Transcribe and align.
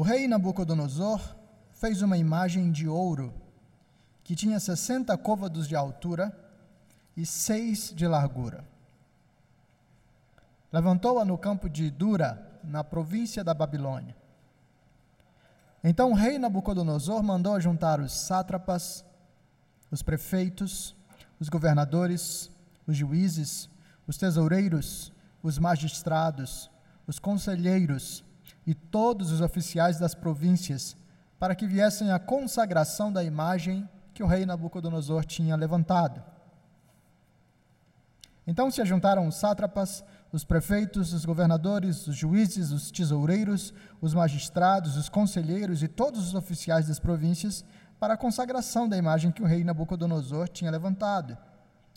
O 0.00 0.02
rei 0.02 0.26
Nabucodonosor 0.26 1.20
fez 1.74 2.00
uma 2.00 2.16
imagem 2.16 2.72
de 2.72 2.88
ouro 2.88 3.34
que 4.24 4.34
tinha 4.34 4.58
60 4.58 5.14
côvados 5.18 5.68
de 5.68 5.76
altura 5.76 6.34
e 7.14 7.26
seis 7.26 7.92
de 7.94 8.06
largura. 8.06 8.64
Levantou-a 10.72 11.22
no 11.22 11.36
campo 11.36 11.68
de 11.68 11.90
Dura, 11.90 12.58
na 12.64 12.82
província 12.82 13.44
da 13.44 13.52
Babilônia. 13.52 14.16
Então 15.84 16.12
o 16.12 16.14
rei 16.14 16.38
Nabucodonosor 16.38 17.22
mandou 17.22 17.60
juntar 17.60 18.00
os 18.00 18.10
sátrapas, 18.10 19.04
os 19.90 20.02
prefeitos, 20.02 20.96
os 21.38 21.50
governadores, 21.50 22.50
os 22.86 22.96
juízes, 22.96 23.68
os 24.06 24.16
tesoureiros, 24.16 25.12
os 25.42 25.58
magistrados, 25.58 26.70
os 27.06 27.18
conselheiros 27.18 28.24
e 28.66 28.74
todos 28.74 29.30
os 29.30 29.40
oficiais 29.40 29.98
das 29.98 30.14
províncias, 30.14 30.96
para 31.38 31.54
que 31.54 31.66
viessem 31.66 32.10
à 32.10 32.18
consagração 32.18 33.12
da 33.12 33.24
imagem 33.24 33.88
que 34.12 34.22
o 34.22 34.26
rei 34.26 34.44
Nabucodonosor 34.44 35.24
tinha 35.24 35.56
levantado. 35.56 36.22
Então 38.46 38.70
se 38.70 38.82
ajuntaram 38.82 39.26
os 39.26 39.36
sátrapas, 39.36 40.04
os 40.32 40.44
prefeitos, 40.44 41.12
os 41.12 41.24
governadores, 41.24 42.06
os 42.06 42.16
juízes, 42.16 42.70
os 42.70 42.90
tesoureiros, 42.90 43.72
os 44.00 44.14
magistrados, 44.14 44.96
os 44.96 45.08
conselheiros 45.08 45.82
e 45.82 45.88
todos 45.88 46.28
os 46.28 46.34
oficiais 46.34 46.88
das 46.88 46.98
províncias 46.98 47.64
para 47.98 48.14
a 48.14 48.16
consagração 48.16 48.88
da 48.88 48.96
imagem 48.96 49.30
que 49.30 49.42
o 49.42 49.46
rei 49.46 49.62
Nabucodonosor 49.64 50.48
tinha 50.48 50.70
levantado. 50.70 51.36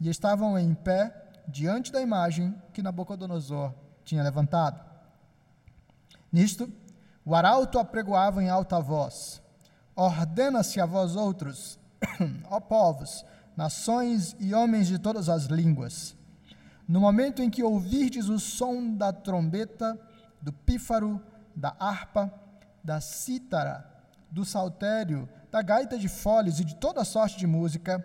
E 0.01 0.09
estavam 0.09 0.57
em 0.57 0.73
pé 0.73 1.13
diante 1.47 1.91
da 1.91 2.01
imagem 2.01 2.53
que 2.73 2.81
Nabucodonosor 2.81 3.73
tinha 4.03 4.23
levantado. 4.23 4.92
Nisto, 6.33 6.69
o 7.23 7.33
arauto 7.33 7.79
apregoava 7.79 8.43
em 8.43 8.49
alta 8.49 8.81
voz: 8.81 9.41
Ordena-se 9.95 10.81
a 10.81 10.85
vós 10.85 11.15
outros, 11.15 11.79
ó 12.49 12.59
povos, 12.59 13.23
nações 13.55 14.35
e 14.39 14.53
homens 14.53 14.87
de 14.87 14.99
todas 14.99 15.29
as 15.29 15.45
línguas 15.45 16.17
no 16.87 16.99
momento 16.99 17.41
em 17.41 17.49
que 17.49 17.63
ouvirdes 17.63 18.29
o 18.29 18.39
som 18.39 18.95
da 18.95 19.13
trombeta, 19.13 19.99
do 20.41 20.51
pífaro, 20.51 21.21
da 21.55 21.75
harpa, 21.79 22.31
da 22.83 22.99
cítara, 22.99 23.89
do 24.29 24.43
saltério, 24.43 25.29
da 25.51 25.61
gaita 25.61 25.97
de 25.97 26.09
foles 26.09 26.59
e 26.59 26.65
de 26.65 26.75
toda 26.75 27.05
sorte 27.05 27.37
de 27.37 27.47
música, 27.47 28.03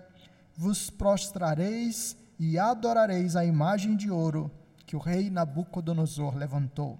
vos 0.57 0.91
prostrareis 0.91 2.17
e 2.39 2.59
adorareis 2.59 3.35
a 3.35 3.45
imagem 3.45 3.97
de 3.97 4.11
ouro 4.11 4.51
que 4.87 4.95
o 4.95 5.01
rei 5.01 5.29
Nabucodonosor 5.29 6.37
levantou. 6.37 6.99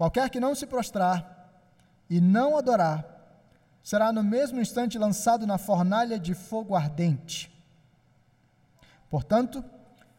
Qualquer 0.00 0.30
que 0.30 0.40
não 0.40 0.54
se 0.54 0.66
prostrar 0.66 1.52
e 2.08 2.22
não 2.22 2.56
adorar, 2.56 3.04
será 3.82 4.10
no 4.10 4.24
mesmo 4.24 4.58
instante 4.58 4.96
lançado 4.96 5.46
na 5.46 5.58
fornalha 5.58 6.18
de 6.18 6.32
fogo 6.32 6.74
ardente. 6.74 7.52
Portanto, 9.10 9.62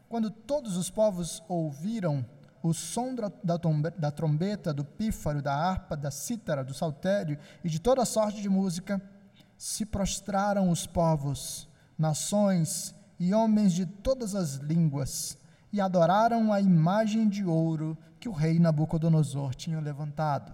quando 0.07 0.29
todos 0.29 0.77
os 0.77 0.91
povos 0.91 1.41
ouviram 1.47 2.23
o 2.61 2.75
som 2.75 3.15
da 3.43 4.11
trombeta, 4.11 4.71
do 4.71 4.85
pífaro, 4.85 5.41
da 5.41 5.55
harpa, 5.55 5.97
da 5.97 6.11
cítara, 6.11 6.63
do 6.63 6.75
saltério 6.75 7.39
e 7.63 7.67
de 7.67 7.79
toda 7.79 8.05
sorte 8.05 8.39
de 8.39 8.49
música, 8.49 9.01
se 9.57 9.83
prostraram 9.83 10.69
os 10.69 10.85
povos, 10.85 11.67
nações 11.97 12.93
e 13.19 13.33
homens 13.33 13.73
de 13.73 13.87
todas 13.87 14.35
as 14.35 14.57
línguas 14.57 15.40
e 15.71 15.79
adoraram 15.79 16.51
a 16.51 16.59
imagem 16.59 17.29
de 17.29 17.43
ouro 17.45 17.97
que 18.19 18.29
o 18.29 18.33
rei 18.33 18.59
Nabucodonosor 18.59 19.55
tinha 19.55 19.79
levantado. 19.79 20.53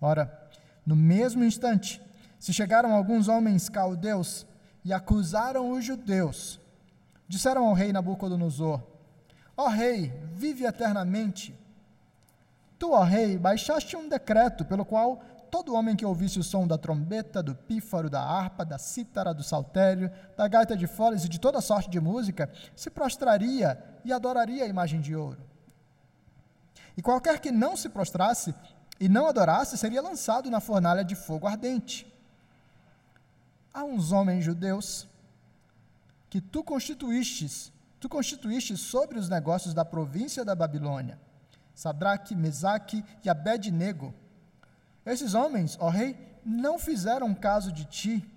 Ora, 0.00 0.48
no 0.84 0.96
mesmo 0.96 1.44
instante, 1.44 2.02
se 2.38 2.52
chegaram 2.52 2.94
alguns 2.94 3.28
homens 3.28 3.68
caldeus 3.68 4.46
e 4.84 4.92
acusaram 4.92 5.70
os 5.70 5.84
judeus. 5.84 6.60
Disseram 7.28 7.66
ao 7.66 7.74
rei 7.74 7.92
Nabucodonosor: 7.92 8.82
Ó 9.56 9.68
rei, 9.68 10.12
vive 10.32 10.64
eternamente. 10.64 11.54
Tu, 12.78 12.90
ó 12.90 13.02
rei, 13.02 13.36
baixaste 13.36 13.94
um 13.94 14.08
decreto 14.08 14.64
pelo 14.64 14.86
qual 14.86 15.22
todo 15.50 15.74
homem 15.74 15.96
que 15.96 16.04
ouvisse 16.04 16.38
o 16.38 16.44
som 16.44 16.66
da 16.66 16.78
trombeta, 16.78 17.42
do 17.42 17.54
pífaro, 17.54 18.08
da 18.08 18.22
harpa, 18.22 18.64
da 18.64 18.78
cítara, 18.78 19.34
do 19.34 19.42
saltério, 19.42 20.10
da 20.36 20.46
gaita 20.46 20.76
de 20.76 20.86
foles 20.86 21.24
e 21.24 21.28
de 21.28 21.40
toda 21.40 21.60
sorte 21.60 21.90
de 21.90 22.00
música, 22.00 22.50
se 22.76 22.90
prostraria 22.90 23.82
e 24.04 24.12
adoraria 24.12 24.64
a 24.64 24.68
imagem 24.68 25.00
de 25.00 25.14
ouro. 25.14 25.42
E 26.96 27.02
qualquer 27.02 27.40
que 27.40 27.50
não 27.50 27.76
se 27.76 27.88
prostrasse 27.88 28.54
e 28.98 29.08
não 29.08 29.26
adorasse 29.26 29.76
seria 29.76 30.02
lançado 30.02 30.50
na 30.50 30.60
fornalha 30.60 31.04
de 31.04 31.14
fogo 31.14 31.46
ardente 31.46 32.10
há 33.72 33.84
uns 33.84 34.12
homens 34.12 34.44
judeus 34.44 35.08
que 36.28 36.40
tu 36.40 36.62
constituístes, 36.62 37.72
tu 37.98 38.08
constituístes 38.08 38.80
sobre 38.80 39.18
os 39.18 39.28
negócios 39.28 39.74
da 39.74 39.84
província 39.84 40.44
da 40.44 40.54
Babilônia, 40.54 41.18
Sadraque, 41.74 42.34
Mesaque 42.34 43.04
e 43.24 43.30
Abednego. 43.30 44.14
Esses 45.04 45.34
homens, 45.34 45.76
ó 45.80 45.88
rei, 45.88 46.16
não 46.44 46.78
fizeram 46.78 47.34
caso 47.34 47.72
de 47.72 47.84
ti. 47.84 48.30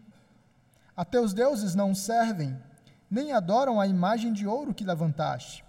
A 0.96 1.04
teus 1.04 1.34
deuses 1.34 1.76
não 1.76 1.96
servem, 1.96 2.58
nem 3.10 3.32
adoram 3.34 3.80
a 3.80 3.88
imagem 3.88 4.32
de 4.32 4.48
ouro 4.48 4.74
que 4.74 4.84
levantaste. 4.84 5.64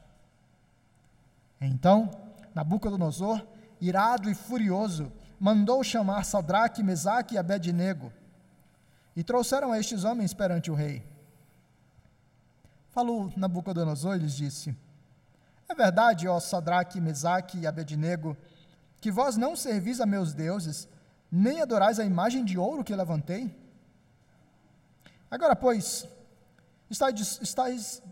Então, 1.60 2.10
Nabucodonosor, 2.54 3.44
irado 3.80 4.30
e 4.30 4.34
furioso, 4.34 5.10
mandou 5.40 5.82
chamar 5.82 6.24
Sadraque, 6.24 6.82
Mesaque 6.82 7.34
e 7.34 7.38
Abednego 7.38 8.12
e 9.16 9.22
trouxeram 9.22 9.74
estes 9.74 10.04
homens 10.04 10.34
perante 10.34 10.70
o 10.70 10.74
rei. 10.74 11.04
Falou 12.90 13.32
Nabucodonosor 13.36 14.16
e 14.16 14.20
lhes 14.20 14.34
disse: 14.34 14.76
É 15.68 15.74
verdade, 15.74 16.26
ó 16.28 16.38
Sadraque, 16.40 17.00
Mesaque 17.00 17.58
e 17.58 17.66
Abednego, 17.66 18.36
que 19.04 19.10
vós 19.10 19.36
não 19.36 19.54
servis 19.54 20.00
a 20.00 20.06
meus 20.06 20.32
deuses, 20.32 20.88
nem 21.30 21.60
adorais 21.60 22.00
a 22.00 22.06
imagem 22.06 22.42
de 22.42 22.56
ouro 22.56 22.82
que 22.82 22.96
levantei? 22.96 23.54
Agora, 25.30 25.54
pois, 25.54 26.08
estáis, 26.88 28.02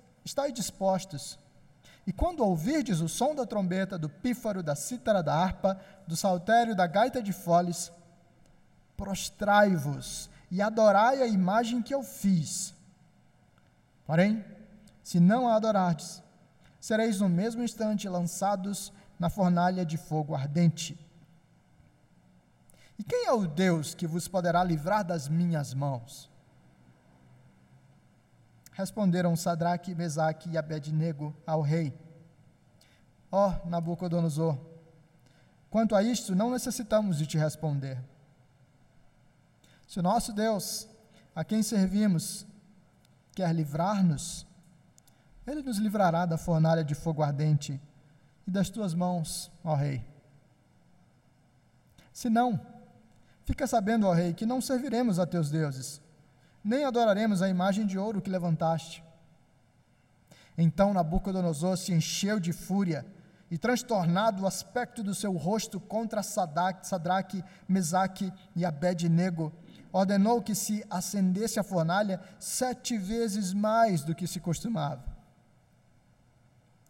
dispostos, 0.53 1.39
e 2.07 2.13
quando 2.13 2.45
ouvirdes 2.45 3.01
o 3.01 3.09
som 3.09 3.35
da 3.35 3.47
trombeta, 3.47 3.97
do 3.97 4.11
pífaro, 4.11 4.63
da 4.63 4.75
cítara, 4.75 5.23
da 5.23 5.35
harpa, 5.35 5.81
do 6.07 6.15
saltério, 6.15 6.77
da 6.77 6.87
gaita 6.87 7.23
de 7.23 7.33
foles, 7.33 7.91
prostrai-vos 8.95 10.29
e 10.51 10.61
adorai 10.61 11.23
a 11.23 11.27
imagem 11.27 11.81
que 11.81 11.95
eu 11.95 12.03
fiz. 12.03 12.75
Porém, 14.05 14.45
se 15.03 15.19
não 15.19 15.49
a 15.49 15.57
adorardes, 15.57 16.23
sereis 16.79 17.19
no 17.19 17.31
mesmo 17.31 17.63
instante 17.63 18.07
lançados 18.11 18.93
na 19.23 19.31
fornalha 19.31 19.87
de 19.87 19.97
fogo 19.97 20.35
ardente. 20.35 20.99
E 22.99 23.05
quem 23.05 23.27
é 23.27 23.33
o 23.33 23.47
Deus 23.47 23.95
que 23.95 24.05
vos 24.05 24.27
poderá 24.27 24.65
livrar 24.65 25.05
das 25.05 25.29
minhas 25.29 25.73
mãos? 25.73 26.29
Responderam 28.73 29.37
Sadraque, 29.37 29.95
Mesaque 29.95 30.51
e 30.51 30.59
Abednego 30.59 31.33
ao 31.47 31.61
rei. 31.61 31.97
Ó 33.31 33.49
oh, 33.49 33.69
Nabucodonosor, 33.69 34.59
quanto 35.71 35.95
a 35.95 36.03
isto 36.03 36.35
não 36.35 36.51
necessitamos 36.51 37.17
de 37.17 37.25
te 37.25 37.39
responder. 37.39 38.03
Se 39.87 40.01
o 40.01 40.03
nosso 40.03 40.33
Deus, 40.33 40.89
a 41.33 41.45
quem 41.45 41.63
servimos, 41.63 42.45
quer 43.37 43.55
livrar-nos, 43.55 44.45
ele 45.47 45.63
nos 45.63 45.79
livrará 45.79 46.27
da 46.27 46.37
fornalha 46.37 46.83
de 46.83 46.97
fogo 46.97 47.23
ardente 47.23 47.81
e 48.47 48.51
das 48.51 48.71
tuas 48.71 48.95
mãos, 48.95 49.51
ó 49.65 49.75
Rei. 49.75 50.05
Se 52.13 52.29
não, 52.29 52.61
fica 53.45 53.67
sabendo, 53.67 54.07
ó 54.07 54.13
Rei, 54.13 54.35
que 54.35 54.47
não 54.47 54.61
serviremos 54.61 55.19
a 55.19 55.27
teus 55.27 55.51
deuses, 55.51 56.01
nem 56.63 56.85
adoraremos 56.85 57.43
a 57.43 57.49
imagem 57.49 57.87
de 57.87 57.99
ouro 57.99 58.21
que 58.21 58.31
levantaste. 58.31 59.03
Então 60.57 60.93
Nabucodonosor 60.93 61.77
se 61.77 61.93
encheu 61.93 62.39
de 62.39 62.53
fúria 62.53 63.07
e, 63.51 63.59
transtornado 63.59 64.43
o 64.43 64.47
aspecto 64.47 65.03
do 65.03 65.15
seu 65.15 65.33
rosto 65.33 65.81
contra 65.81 66.23
Sadraque, 66.23 67.45
Mesaque 67.69 68.33
e 68.55 68.65
Abednego, 68.65 69.53
ordenou 69.93 70.41
que 70.41 70.55
se 70.55 70.85
acendesse 70.89 71.61
a 71.61 71.63
fornalha 71.63 72.21
sete 72.39 72.97
vezes 72.97 73.53
mais 73.53 74.03
do 74.03 74.15
que 74.15 74.27
se 74.27 74.41
costumava. 74.41 75.12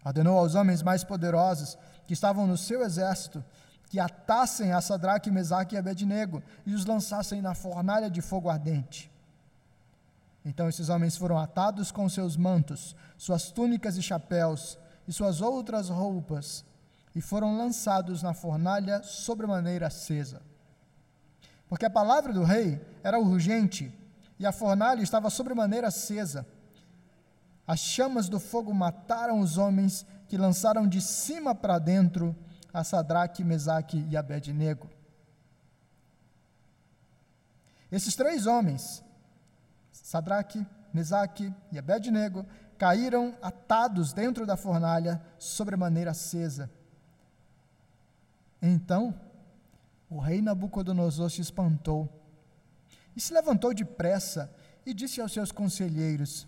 Ordenou 0.05 0.39
aos 0.39 0.55
homens 0.55 0.83
mais 0.83 1.05
poderosos 1.05 1.79
que 2.07 2.13
estavam 2.13 2.47
no 2.47 2.57
seu 2.57 2.83
exército 2.83 3.45
que 3.93 4.01
atassem 4.01 4.73
a 4.73 4.81
Sadraque, 4.81 5.31
Mesaque 5.31 5.75
e 5.75 5.79
Abednego 5.79 6.43
e 6.65 6.75
os 6.75 6.87
lançassem 6.87 7.43
na 7.43 7.55
fornalha 7.55 8.11
de 8.11 8.23
fogo 8.23 8.49
ardente. 8.49 9.13
Então 10.45 10.67
esses 10.67 10.89
homens 10.89 11.15
foram 11.17 11.39
atados 11.39 11.93
com 11.93 12.09
seus 12.09 12.35
mantos, 12.35 12.97
suas 13.19 13.51
túnicas 13.51 13.97
e 13.99 14.03
chapéus 14.03 14.79
e 15.07 15.13
suas 15.13 15.43
outras 15.43 15.91
roupas, 15.91 16.65
e 17.15 17.21
foram 17.21 17.57
lançados 17.57 18.23
na 18.23 18.33
fornalha 18.33 19.03
sobremaneira 19.03 19.89
acesa. 19.89 20.41
Porque 21.69 21.85
a 21.85 21.91
palavra 21.91 22.33
do 22.33 22.45
rei 22.45 22.81
era 23.05 23.19
urgente 23.19 23.93
e 24.39 24.47
a 24.47 24.53
fornalha 24.53 25.03
estava 25.03 25.29
sobremaneira 25.29 25.89
acesa. 25.89 26.47
As 27.67 27.81
chamas 27.81 28.29
do 28.29 28.41
fogo 28.41 28.75
mataram 28.75 29.41
os 29.41 29.57
homens 29.57 30.05
que 30.29 30.37
lançaram 30.37 30.87
de 30.87 31.01
cima 31.01 31.55
para 31.55 31.79
dentro 31.79 32.35
a 32.73 32.83
Sadraque, 32.83 33.45
Mesaque 33.45 34.07
e 34.09 34.17
Abednego. 34.17 34.91
Esses 37.91 38.17
três 38.17 38.47
homens, 38.47 39.05
Sadraque, 39.93 40.67
Mesaque 40.93 41.55
e 41.71 41.79
Abednego, 41.79 42.47
caíram 42.79 43.37
atados 43.43 44.13
dentro 44.13 44.47
da 44.47 44.57
fornalha, 44.57 45.23
sobremaneira 45.39 46.11
acesa. 46.11 46.71
Então, 48.61 49.15
o 50.09 50.19
rei 50.19 50.41
Nabucodonosor 50.41 51.31
se 51.31 51.41
espantou 51.41 52.09
e 53.15 53.21
se 53.21 53.33
levantou 53.33 53.75
depressa 53.75 54.53
e 54.85 54.95
disse 54.95 55.21
aos 55.21 55.33
seus 55.33 55.53
conselheiros: 55.53 56.47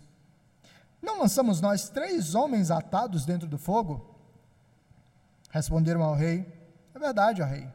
Não 1.05 1.19
lançamos 1.19 1.61
nós 1.61 1.87
três 1.87 2.33
homens 2.33 2.71
atados 2.71 3.25
dentro 3.25 3.47
do 3.47 3.59
fogo? 3.59 4.15
Responderam 5.51 6.03
ao 6.03 6.15
rei: 6.15 6.51
É 6.93 6.99
verdade, 6.99 7.43
ó 7.43 7.45
rei. 7.45 7.71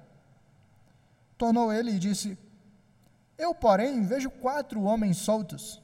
Tornou 1.38 1.72
ele 1.72 1.92
e 1.92 1.98
disse: 1.98 2.36
Eu, 3.38 3.54
porém, 3.54 4.02
vejo 4.02 4.30
quatro 4.30 4.82
homens 4.82 5.18
soltos 5.18 5.80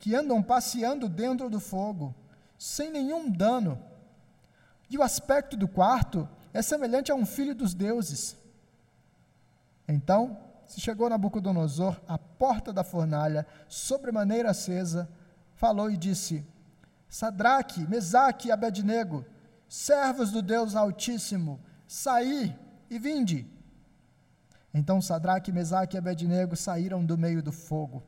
que 0.00 0.14
andam 0.14 0.42
passeando 0.42 1.08
dentro 1.08 1.48
do 1.48 1.60
fogo, 1.60 2.12
sem 2.58 2.90
nenhum 2.90 3.30
dano. 3.30 3.80
E 4.90 4.98
o 4.98 5.02
aspecto 5.02 5.56
do 5.56 5.68
quarto 5.68 6.28
é 6.52 6.60
semelhante 6.60 7.12
a 7.12 7.14
um 7.14 7.24
filho 7.24 7.54
dos 7.54 7.72
deuses. 7.72 8.36
Então 9.86 10.36
se 10.66 10.80
chegou 10.80 11.08
Nabucodonosor 11.08 12.00
à 12.08 12.18
porta 12.18 12.72
da 12.72 12.82
fornalha, 12.82 13.46
sobremaneira 13.68 14.50
acesa, 14.50 15.08
falou 15.54 15.90
e 15.90 15.96
disse: 15.96 16.44
Sadraque, 17.14 17.86
Mesaque 17.88 18.48
e 18.48 18.50
Abednego, 18.50 19.24
servos 19.68 20.32
do 20.32 20.42
Deus 20.42 20.74
Altíssimo, 20.74 21.60
saí 21.86 22.52
e 22.90 22.98
vinde. 22.98 23.46
Então 24.74 25.00
Sadraque, 25.00 25.52
Mesaque 25.52 25.96
e 25.96 25.98
Abednego 25.98 26.56
saíram 26.56 27.06
do 27.06 27.16
meio 27.16 27.40
do 27.40 27.52
fogo. 27.52 28.02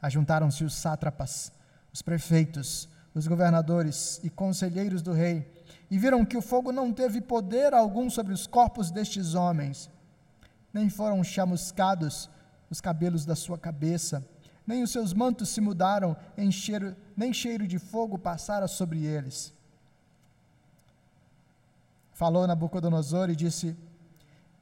Ajuntaram-se 0.00 0.62
os 0.62 0.72
sátrapas, 0.72 1.50
os 1.92 2.00
prefeitos, 2.00 2.88
os 3.12 3.26
governadores 3.26 4.20
e 4.22 4.30
conselheiros 4.30 5.02
do 5.02 5.12
rei, 5.12 5.52
e 5.90 5.98
viram 5.98 6.24
que 6.24 6.36
o 6.36 6.42
fogo 6.42 6.70
não 6.70 6.92
teve 6.92 7.20
poder 7.20 7.74
algum 7.74 8.08
sobre 8.08 8.32
os 8.32 8.46
corpos 8.46 8.88
destes 8.92 9.34
homens, 9.34 9.90
nem 10.72 10.88
foram 10.88 11.24
chamuscados 11.24 12.30
os 12.70 12.80
cabelos 12.80 13.24
da 13.24 13.34
sua 13.34 13.58
cabeça, 13.58 14.24
nem 14.68 14.82
os 14.82 14.90
seus 14.90 15.14
mantos 15.14 15.48
se 15.48 15.62
mudaram, 15.62 16.14
cheiro, 16.52 16.94
nem 17.16 17.32
cheiro 17.32 17.66
de 17.66 17.78
fogo 17.78 18.18
passara 18.18 18.68
sobre 18.68 19.02
eles. 19.02 19.50
Falou 22.12 22.46
Nabucodonosor 22.46 23.30
e 23.30 23.34
disse: 23.34 23.74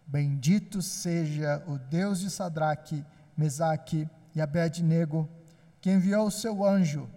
Bendito 0.06 0.80
seja 0.80 1.60
o 1.66 1.76
Deus 1.76 2.20
de 2.20 2.30
Sadraque, 2.30 3.04
Mesaque 3.36 4.08
e 4.32 4.40
Abednego, 4.40 5.28
que 5.80 5.90
enviou 5.90 6.28
o 6.28 6.30
seu 6.30 6.64
anjo 6.64 7.10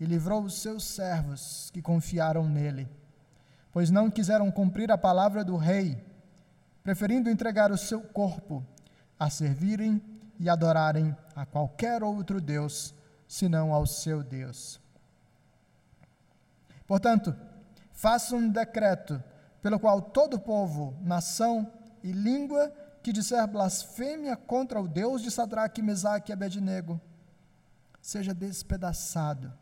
e 0.00 0.06
livrou 0.06 0.44
os 0.44 0.62
seus 0.62 0.82
servos 0.82 1.70
que 1.74 1.82
confiaram 1.82 2.48
nele, 2.48 2.88
pois 3.70 3.90
não 3.90 4.10
quiseram 4.10 4.50
cumprir 4.50 4.90
a 4.90 4.96
palavra 4.96 5.44
do 5.44 5.58
rei, 5.58 6.02
preferindo 6.82 7.28
entregar 7.28 7.70
o 7.70 7.76
seu 7.76 8.00
corpo 8.00 8.64
a 9.20 9.28
servirem 9.28 10.00
e 10.38 10.48
adorarem 10.48 11.16
a 11.34 11.46
qualquer 11.46 12.02
outro 12.02 12.40
Deus, 12.40 12.94
senão 13.26 13.72
ao 13.72 13.86
seu 13.86 14.22
Deus. 14.22 14.80
Portanto, 16.86 17.34
faça 17.92 18.34
um 18.34 18.48
decreto 18.48 19.22
pelo 19.62 19.80
qual 19.80 20.02
todo 20.02 20.38
povo, 20.38 20.96
nação 21.00 21.72
e 22.02 22.12
língua 22.12 22.72
que 23.02 23.12
disser 23.12 23.46
blasfêmia 23.46 24.36
contra 24.36 24.80
o 24.80 24.88
Deus 24.88 25.22
de 25.22 25.30
Sadraque, 25.30 25.82
Mesaque 25.82 26.30
e 26.30 26.34
Abednego, 26.34 27.00
seja 28.00 28.34
despedaçado, 28.34 29.52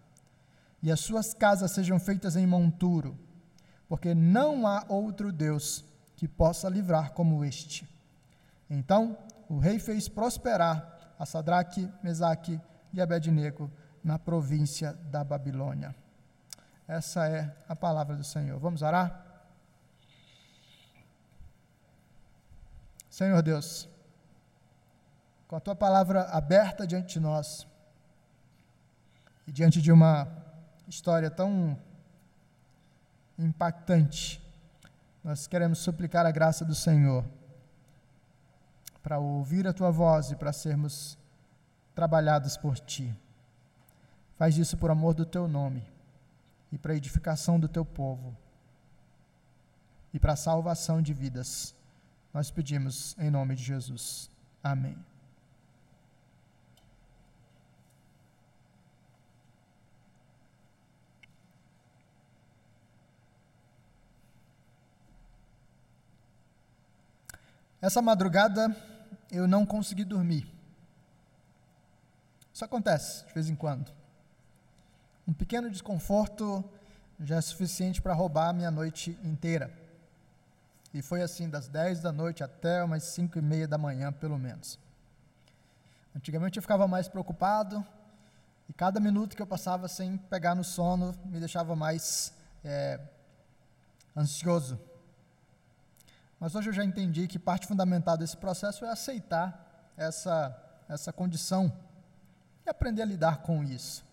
e 0.82 0.90
as 0.90 1.00
suas 1.00 1.32
casas 1.32 1.70
sejam 1.70 2.00
feitas 2.00 2.34
em 2.34 2.46
monturo, 2.46 3.16
porque 3.88 4.14
não 4.14 4.66
há 4.66 4.84
outro 4.88 5.30
Deus 5.30 5.84
que 6.16 6.26
possa 6.26 6.68
livrar 6.68 7.12
como 7.12 7.44
este. 7.44 7.88
Então 8.68 9.16
o 9.52 9.58
rei 9.58 9.78
fez 9.78 10.08
prosperar 10.08 11.14
a 11.18 11.26
Sadraque, 11.26 11.86
Mesaque 12.02 12.58
e 12.90 13.02
Abednego 13.02 13.70
na 14.02 14.18
província 14.18 14.94
da 15.10 15.22
Babilônia. 15.22 15.94
Essa 16.88 17.28
é 17.28 17.54
a 17.68 17.76
palavra 17.76 18.16
do 18.16 18.24
Senhor. 18.24 18.58
Vamos 18.58 18.80
orar? 18.80 19.44
Senhor 23.10 23.42
Deus, 23.42 23.86
com 25.46 25.56
a 25.56 25.60
tua 25.60 25.76
palavra 25.76 26.22
aberta 26.30 26.86
diante 26.86 27.12
de 27.12 27.20
nós, 27.20 27.68
e 29.46 29.52
diante 29.52 29.82
de 29.82 29.92
uma 29.92 30.28
história 30.88 31.30
tão 31.30 31.78
impactante, 33.38 34.42
nós 35.22 35.46
queremos 35.46 35.80
suplicar 35.80 36.24
a 36.24 36.30
graça 36.30 36.64
do 36.64 36.74
Senhor 36.74 37.22
para 39.02 39.18
ouvir 39.18 39.66
a 39.66 39.72
tua 39.72 39.90
voz 39.90 40.30
e 40.30 40.36
para 40.36 40.52
sermos 40.52 41.18
trabalhados 41.94 42.56
por 42.56 42.78
ti. 42.78 43.14
Faz 44.36 44.56
isso 44.56 44.76
por 44.76 44.90
amor 44.90 45.14
do 45.14 45.26
teu 45.26 45.48
nome 45.48 45.84
e 46.70 46.78
para 46.78 46.92
a 46.92 46.96
edificação 46.96 47.58
do 47.58 47.68
teu 47.68 47.84
povo 47.84 48.36
e 50.14 50.18
para 50.18 50.32
a 50.32 50.36
salvação 50.36 51.02
de 51.02 51.12
vidas. 51.12 51.74
Nós 52.32 52.50
pedimos 52.50 53.16
em 53.18 53.30
nome 53.30 53.54
de 53.54 53.62
Jesus. 53.62 54.30
Amém. 54.62 54.96
Essa 67.80 68.00
madrugada 68.00 68.91
eu 69.32 69.48
não 69.48 69.64
consegui 69.66 70.04
dormir. 70.04 70.46
Isso 72.52 72.64
acontece 72.64 73.26
de 73.26 73.32
vez 73.32 73.48
em 73.48 73.56
quando. 73.56 73.90
Um 75.26 75.32
pequeno 75.32 75.70
desconforto 75.70 76.62
já 77.18 77.36
é 77.36 77.40
suficiente 77.40 78.02
para 78.02 78.12
roubar 78.12 78.50
a 78.50 78.52
minha 78.52 78.70
noite 78.70 79.18
inteira. 79.24 79.72
E 80.92 81.00
foi 81.00 81.22
assim, 81.22 81.48
das 81.48 81.66
10 81.68 82.00
da 82.00 82.12
noite 82.12 82.44
até 82.44 82.84
umas 82.84 83.04
5 83.04 83.38
e 83.38 83.42
meia 83.42 83.66
da 83.66 83.78
manhã, 83.78 84.12
pelo 84.12 84.38
menos. 84.38 84.78
Antigamente 86.14 86.58
eu 86.58 86.62
ficava 86.62 86.86
mais 86.86 87.08
preocupado, 87.08 87.84
e 88.68 88.72
cada 88.74 89.00
minuto 89.00 89.34
que 89.34 89.42
eu 89.42 89.46
passava 89.46 89.88
sem 89.88 90.16
pegar 90.16 90.54
no 90.54 90.62
sono 90.62 91.14
me 91.24 91.38
deixava 91.38 91.74
mais 91.74 92.34
é, 92.62 93.00
ansioso. 94.16 94.78
Mas 96.42 96.56
hoje 96.56 96.70
eu 96.70 96.72
já 96.72 96.84
entendi 96.84 97.28
que 97.28 97.38
parte 97.38 97.68
fundamental 97.68 98.18
desse 98.18 98.36
processo 98.36 98.84
é 98.84 98.88
aceitar 98.90 99.92
essa, 99.96 100.52
essa 100.88 101.12
condição 101.12 101.72
e 102.66 102.68
aprender 102.68 103.02
a 103.02 103.04
lidar 103.04 103.42
com 103.42 103.62
isso. 103.62 104.04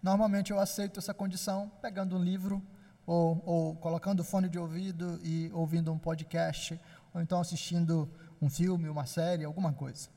Normalmente 0.00 0.52
eu 0.52 0.60
aceito 0.60 1.00
essa 1.00 1.12
condição 1.12 1.68
pegando 1.82 2.16
um 2.16 2.22
livro 2.22 2.62
ou, 3.04 3.42
ou 3.44 3.74
colocando 3.74 4.22
fone 4.22 4.48
de 4.48 4.56
ouvido 4.56 5.18
e 5.24 5.50
ouvindo 5.52 5.92
um 5.92 5.98
podcast, 5.98 6.80
ou 7.12 7.20
então 7.20 7.40
assistindo 7.40 8.08
um 8.40 8.48
filme, 8.48 8.88
uma 8.88 9.04
série, 9.04 9.42
alguma 9.44 9.72
coisa. 9.72 10.08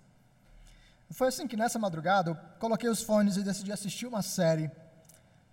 Foi 1.09 1.29
assim 1.29 1.47
que 1.47 1.57
nessa 1.57 1.79
madrugada 1.79 2.29
eu 2.29 2.35
coloquei 2.59 2.87
os 2.87 3.01
fones 3.01 3.35
e 3.35 3.41
decidi 3.41 3.71
assistir 3.71 4.05
uma 4.05 4.21
série 4.21 4.69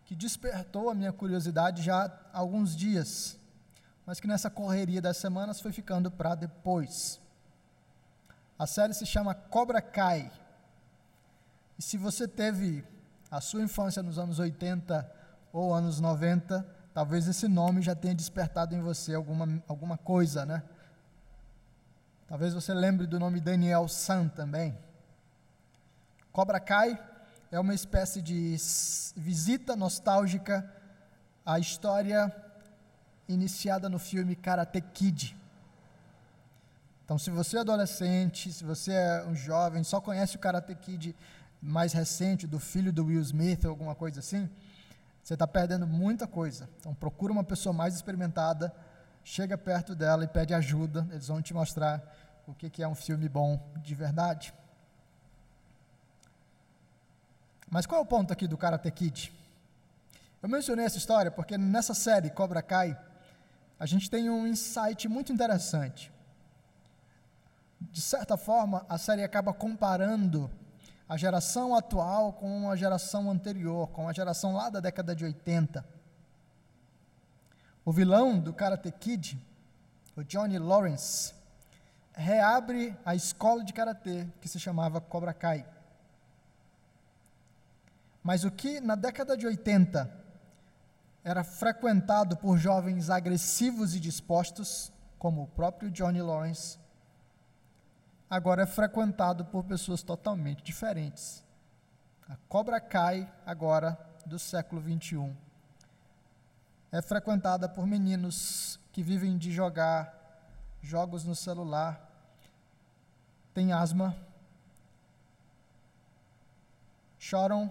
que 0.04 0.14
despertou 0.14 0.90
a 0.90 0.94
minha 0.94 1.14
curiosidade 1.14 1.82
já 1.82 2.04
há 2.30 2.38
alguns 2.38 2.76
dias, 2.76 3.38
mas 4.08 4.20
que 4.20 4.26
nessa 4.26 4.48
correria 4.48 5.02
das 5.02 5.18
semanas 5.18 5.60
foi 5.60 5.70
ficando 5.70 6.10
para 6.10 6.34
depois. 6.34 7.20
A 8.58 8.66
série 8.66 8.94
se 8.94 9.04
chama 9.04 9.34
Cobra 9.34 9.82
Kai. 9.82 10.32
E 11.78 11.82
se 11.82 11.98
você 11.98 12.26
teve 12.26 12.82
a 13.30 13.38
sua 13.38 13.60
infância 13.60 14.02
nos 14.02 14.18
anos 14.18 14.38
80 14.38 15.06
ou 15.52 15.74
anos 15.74 16.00
90, 16.00 16.66
talvez 16.94 17.28
esse 17.28 17.46
nome 17.46 17.82
já 17.82 17.94
tenha 17.94 18.14
despertado 18.14 18.74
em 18.74 18.80
você 18.80 19.14
alguma, 19.14 19.62
alguma 19.68 19.98
coisa, 19.98 20.46
né? 20.46 20.62
Talvez 22.26 22.54
você 22.54 22.72
lembre 22.72 23.06
do 23.06 23.20
nome 23.20 23.42
Daniel 23.42 23.86
San 23.88 24.26
também. 24.26 24.74
Cobra 26.32 26.58
Kai 26.58 26.98
é 27.52 27.60
uma 27.60 27.74
espécie 27.74 28.22
de 28.22 28.56
visita 29.14 29.76
nostálgica 29.76 30.66
à 31.44 31.58
história 31.58 32.34
iniciada 33.28 33.88
no 33.88 33.98
filme 33.98 34.34
Karate 34.34 34.80
Kid. 34.80 35.36
Então, 37.04 37.18
se 37.18 37.30
você 37.30 37.56
é 37.56 37.60
adolescente, 37.60 38.52
se 38.52 38.64
você 38.64 38.92
é 38.92 39.24
um 39.26 39.34
jovem, 39.34 39.82
só 39.84 40.00
conhece 40.00 40.36
o 40.36 40.38
Karate 40.38 40.74
Kid 40.74 41.14
mais 41.60 41.92
recente, 41.92 42.46
do 42.46 42.58
filho 42.58 42.92
do 42.92 43.06
Will 43.06 43.20
Smith 43.20 43.64
ou 43.64 43.70
alguma 43.70 43.94
coisa 43.94 44.20
assim, 44.20 44.48
você 45.22 45.34
está 45.34 45.46
perdendo 45.46 45.86
muita 45.86 46.26
coisa. 46.26 46.68
Então, 46.78 46.94
procura 46.94 47.32
uma 47.32 47.44
pessoa 47.44 47.72
mais 47.72 47.94
experimentada, 47.94 48.74
chega 49.24 49.58
perto 49.58 49.94
dela 49.94 50.24
e 50.24 50.28
pede 50.28 50.54
ajuda, 50.54 51.06
eles 51.10 51.28
vão 51.28 51.42
te 51.42 51.52
mostrar 51.52 52.02
o 52.46 52.54
que, 52.54 52.82
é 52.82 52.88
um 52.88 52.94
filme 52.94 53.28
bom 53.28 53.60
de 53.76 53.94
verdade. 53.94 54.54
Mas 57.70 57.84
qual 57.84 58.00
é 58.00 58.02
o 58.02 58.06
ponto 58.06 58.32
aqui 58.32 58.46
do 58.46 58.56
Karate 58.56 58.90
Kid? 58.90 59.34
Eu 60.42 60.48
mencionei 60.48 60.86
essa 60.86 60.96
história 60.96 61.30
porque 61.30 61.58
nessa 61.58 61.92
série 61.92 62.30
Cobra 62.30 62.62
Kai, 62.62 62.98
a 63.78 63.86
gente 63.86 64.10
tem 64.10 64.28
um 64.28 64.46
insight 64.46 65.08
muito 65.08 65.32
interessante. 65.32 66.12
De 67.80 68.00
certa 68.00 68.36
forma, 68.36 68.84
a 68.88 68.98
série 68.98 69.22
acaba 69.22 69.52
comparando 69.52 70.50
a 71.08 71.16
geração 71.16 71.74
atual 71.74 72.32
com 72.32 72.68
a 72.68 72.76
geração 72.76 73.30
anterior, 73.30 73.88
com 73.88 74.08
a 74.08 74.12
geração 74.12 74.52
lá 74.52 74.68
da 74.68 74.80
década 74.80 75.14
de 75.14 75.24
80. 75.24 75.84
O 77.84 77.92
vilão 77.92 78.38
do 78.38 78.52
Karate 78.52 78.90
Kid, 78.90 79.40
o 80.16 80.22
Johnny 80.24 80.58
Lawrence, 80.58 81.32
reabre 82.12 82.94
a 83.06 83.14
escola 83.14 83.64
de 83.64 83.72
karatê 83.72 84.26
que 84.40 84.48
se 84.48 84.58
chamava 84.58 85.00
Cobra 85.00 85.32
Kai. 85.32 85.64
Mas 88.22 88.44
o 88.44 88.50
que 88.50 88.80
na 88.80 88.96
década 88.96 89.36
de 89.36 89.46
80 89.46 90.27
era 91.28 91.44
frequentado 91.44 92.38
por 92.38 92.56
jovens 92.56 93.10
agressivos 93.10 93.94
e 93.94 94.00
dispostos, 94.00 94.90
como 95.18 95.42
o 95.42 95.46
próprio 95.46 95.90
Johnny 95.90 96.22
Lawrence, 96.22 96.78
agora 98.30 98.62
é 98.62 98.66
frequentado 98.66 99.44
por 99.44 99.62
pessoas 99.64 100.02
totalmente 100.02 100.62
diferentes. 100.62 101.44
A 102.26 102.34
Cobra 102.48 102.80
Kai, 102.80 103.30
agora, 103.44 103.98
do 104.24 104.38
século 104.38 104.80
21, 104.80 105.36
é 106.90 107.02
frequentada 107.02 107.68
por 107.68 107.86
meninos 107.86 108.80
que 108.90 109.02
vivem 109.02 109.36
de 109.36 109.52
jogar 109.52 110.14
jogos 110.80 111.24
no 111.24 111.36
celular, 111.36 112.10
têm 113.52 113.70
asma, 113.70 114.16
choram 117.18 117.70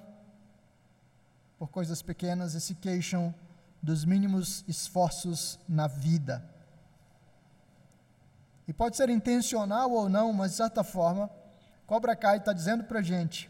por 1.58 1.70
coisas 1.70 2.04
pequenas 2.04 2.54
e 2.54 2.62
se 2.62 2.76
queixam 2.76 3.34
dos 3.82 4.06
mínimos 4.06 4.64
esforços 4.68 5.60
na 5.68 5.88
vida. 5.88 6.44
E 8.68 8.74
pode 8.74 8.98
ser 8.98 9.10
intencional 9.10 9.92
ou 9.92 10.10
não, 10.10 10.34
mas 10.34 10.52
de 10.52 10.58
certa 10.58 10.84
forma, 10.84 11.30
Cobra 11.86 12.16
Kai 12.16 12.38
está 12.38 12.52
dizendo 12.52 12.84
para 12.84 13.00
a 13.00 13.04
gente 13.04 13.50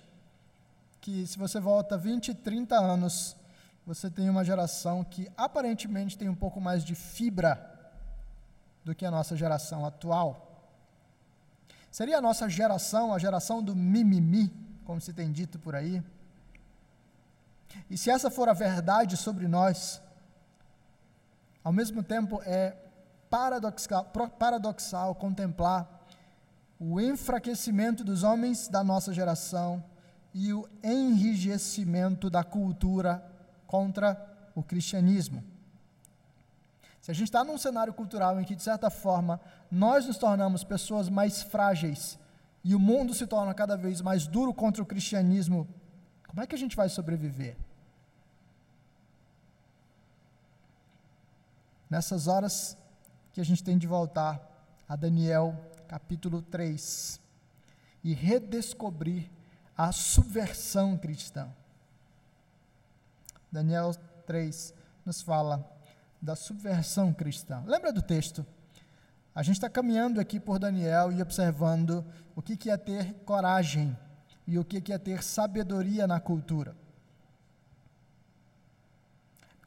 que 1.02 1.26
se 1.26 1.38
você 1.38 1.60
volta 1.60 1.98
20, 1.98 2.36
30 2.36 2.76
anos, 2.76 3.36
você 3.86 4.10
tem 4.10 4.30
uma 4.30 4.44
geração 4.44 5.04
que 5.04 5.32
aparentemente 5.36 6.18
tem 6.18 6.30
um 6.30 6.36
pouco 6.36 6.60
mais 6.60 6.84
de 6.84 6.94
fibra 6.94 7.74
do 8.84 8.94
que 8.94 9.06
a 9.06 9.12
nossa 9.12 9.36
geração 9.36 9.86
atual. 9.86 10.44
Seria 11.90 12.18
a 12.18 12.22
nossa 12.22 12.48
geração 12.48 13.14
a 13.14 13.18
geração 13.18 13.64
do 13.64 13.76
mimimi, 13.76 14.54
como 14.86 15.02
se 15.02 15.14
tem 15.14 15.32
dito 15.32 15.58
por 15.58 15.76
aí? 15.76 16.04
E 17.90 17.98
se 17.98 18.10
essa 18.10 18.30
for 18.30 18.50
a 18.50 18.54
verdade 18.54 19.18
sobre 19.18 19.48
nós, 19.48 20.02
ao 21.68 21.74
mesmo 21.74 22.02
tempo 22.02 22.42
é 22.46 22.78
paradoxal, 23.30 24.06
paradoxal 24.40 25.14
contemplar 25.14 26.08
o 26.80 27.02
enfraquecimento 27.02 28.06
dos 28.06 28.24
homens 28.24 28.70
da 28.70 28.82
nossa 28.86 29.14
geração 29.14 29.84
e 30.34 30.54
o 30.54 30.66
enrijecimento 30.82 32.30
da 32.30 32.42
cultura 32.42 33.22
contra 33.66 34.16
o 34.56 34.64
cristianismo. 34.64 35.44
Se 37.02 37.12
a 37.12 37.14
gente 37.14 37.28
está 37.28 37.44
num 37.44 37.58
cenário 37.58 37.94
cultural 37.94 38.40
em 38.40 38.46
que, 38.46 38.56
de 38.56 38.64
certa 38.64 38.90
forma, 38.90 39.38
nós 39.70 40.08
nos 40.08 40.18
tornamos 40.18 40.64
pessoas 40.64 41.10
mais 41.10 41.44
frágeis 41.44 42.18
e 42.64 42.74
o 42.76 42.80
mundo 42.80 43.14
se 43.14 43.28
torna 43.28 43.54
cada 43.54 43.76
vez 43.76 44.00
mais 44.00 44.26
duro 44.26 44.54
contra 44.54 44.82
o 44.82 44.86
cristianismo, 44.86 45.68
como 46.30 46.42
é 46.42 46.48
que 46.48 46.56
a 46.56 46.58
gente 46.58 46.78
vai 46.78 46.88
sobreviver? 46.88 47.58
Nessas 51.90 52.28
horas 52.28 52.78
que 53.32 53.40
a 53.40 53.46
gente 53.46 53.64
tem 53.64 53.78
de 53.78 53.88
voltar 53.88 54.42
a 54.88 54.96
Daniel 54.96 55.56
capítulo 55.88 56.42
3 56.42 57.20
e 58.04 58.14
redescobrir 58.14 59.30
a 59.78 59.92
subversão 59.92 60.98
cristã. 60.98 61.48
Daniel 63.52 63.96
3 64.26 64.74
nos 65.06 65.22
fala 65.22 65.66
da 66.22 66.36
subversão 66.36 67.14
cristã. 67.14 67.64
Lembra 67.66 67.94
do 67.94 68.02
texto? 68.02 68.46
A 69.34 69.44
gente 69.44 69.56
está 69.56 69.70
caminhando 69.70 70.20
aqui 70.20 70.40
por 70.40 70.60
Daniel 70.60 71.12
e 71.12 71.22
observando 71.22 72.04
o 72.36 72.42
que, 72.42 72.58
que 72.58 72.70
é 72.70 72.76
ter 72.76 73.14
coragem 73.24 73.98
e 74.46 74.58
o 74.58 74.66
que, 74.66 74.82
que 74.82 74.92
é 74.92 74.98
ter 74.98 75.24
sabedoria 75.24 76.08
na 76.08 76.20
cultura. 76.20 76.76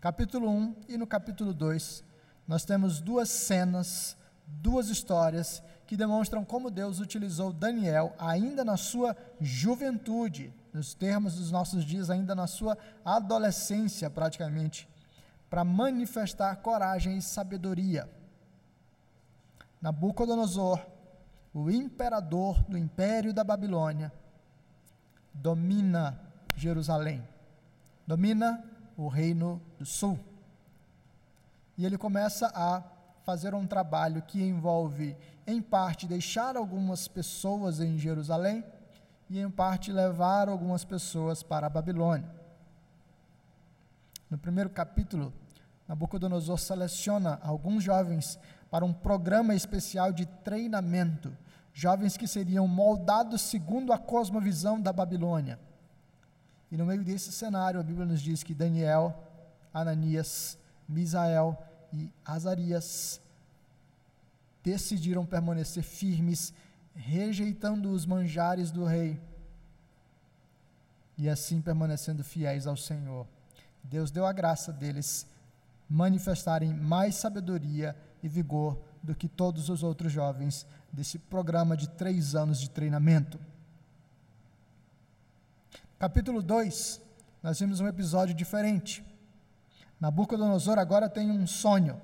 Capítulo 0.01 0.51
1 0.51 0.77
e 0.89 0.97
no 0.97 1.07
capítulo 1.07 1.53
2, 1.53 2.03
nós 2.51 2.65
temos 2.65 3.01
duas 3.01 3.29
cenas, 3.29 4.17
duas 4.45 4.89
histórias 4.89 5.63
que 5.87 5.97
demonstram 5.97 6.45
como 6.45 6.69
Deus 6.69 6.99
utilizou 6.99 7.53
Daniel 7.53 8.13
ainda 8.19 8.65
na 8.65 8.77
sua 8.77 9.17
juventude, 9.41 10.53
nos 10.73 10.93
termos 10.93 11.37
dos 11.37 11.53
nossos 11.53 11.85
dias, 11.85 12.11
ainda 12.11 12.35
na 12.35 12.49
sua 12.49 12.77
adolescência 13.05 14.11
praticamente, 14.11 14.89
para 15.49 15.63
manifestar 15.63 16.57
coragem 16.57 17.19
e 17.19 17.23
sabedoria. 17.23 18.11
Nabucodonosor, 19.81 20.85
o 21.55 21.71
imperador 21.71 22.61
do 22.65 22.77
império 22.77 23.33
da 23.33 23.45
Babilônia, 23.45 24.13
domina 25.33 26.21
Jerusalém, 26.57 27.23
domina 28.09 28.65
o 28.97 29.07
reino 29.07 29.63
do 29.79 29.87
sul. 29.87 30.19
E 31.81 31.87
ele 31.87 31.97
começa 31.97 32.53
a 32.55 32.83
fazer 33.25 33.55
um 33.55 33.67
trabalho 33.67 34.21
que 34.21 34.43
envolve, 34.43 35.17
em 35.47 35.63
parte, 35.63 36.07
deixar 36.07 36.55
algumas 36.55 37.09
pessoas 37.09 37.81
em 37.81 37.97
Jerusalém 37.97 38.63
e, 39.31 39.41
em 39.41 39.51
parte, 39.51 39.91
levar 39.91 40.51
algumas 40.51 40.85
pessoas 40.85 41.43
para 41.43 41.69
a 41.69 41.71
Babilônia. 41.71 42.31
No 44.29 44.37
primeiro 44.37 44.69
capítulo, 44.69 45.33
Nabucodonosor 45.89 46.59
seleciona 46.59 47.41
alguns 47.43 47.83
jovens 47.83 48.39
para 48.71 48.85
um 48.85 48.93
programa 48.93 49.55
especial 49.55 50.13
de 50.13 50.27
treinamento, 50.27 51.35
jovens 51.73 52.15
que 52.15 52.29
seriam 52.29 52.69
moldados 52.69 53.41
segundo 53.41 53.91
a 53.91 53.97
cosmovisão 53.97 54.79
da 54.79 54.93
Babilônia. 54.93 55.59
E 56.71 56.77
no 56.77 56.85
meio 56.85 57.03
desse 57.03 57.33
cenário, 57.33 57.81
a 57.81 57.83
Bíblia 57.83 58.05
nos 58.05 58.21
diz 58.21 58.43
que 58.43 58.53
Daniel, 58.53 59.17
Ananias, 59.73 60.59
Misael 60.87 61.57
e 61.93 62.11
Azarias 62.25 63.21
decidiram 64.63 65.25
permanecer 65.25 65.83
firmes, 65.83 66.53
rejeitando 66.95 67.91
os 67.91 68.05
manjares 68.05 68.71
do 68.71 68.85
rei 68.85 69.21
e 71.17 71.29
assim 71.29 71.61
permanecendo 71.61 72.25
fiéis 72.25 72.67
ao 72.67 72.77
Senhor. 72.77 73.27
Deus 73.83 74.11
deu 74.11 74.27
a 74.27 74.33
graça 74.33 74.73
deles 74.73 75.27
manifestarem 75.89 76.73
mais 76.73 77.17
sabedoria 77.17 77.97
e 78.23 78.29
vigor 78.29 78.81
do 79.03 79.15
que 79.15 79.29
todos 79.29 79.69
os 79.69 79.83
outros 79.83 80.13
jovens 80.13 80.67
desse 80.93 81.19
programa 81.19 81.77
de 81.77 81.89
três 81.89 82.35
anos 82.35 82.61
de 82.61 82.71
treinamento. 82.71 83.39
Capítulo 85.99 86.43
2, 86.43 87.01
nós 87.43 87.61
vimos 87.61 87.81
um 87.81 87.87
episódio 87.87 88.35
diferente. 88.35 89.05
Nabucodonosor 90.01 90.79
agora 90.79 91.09
tem 91.09 91.31
um 91.31 91.47
sonho. 91.47 92.01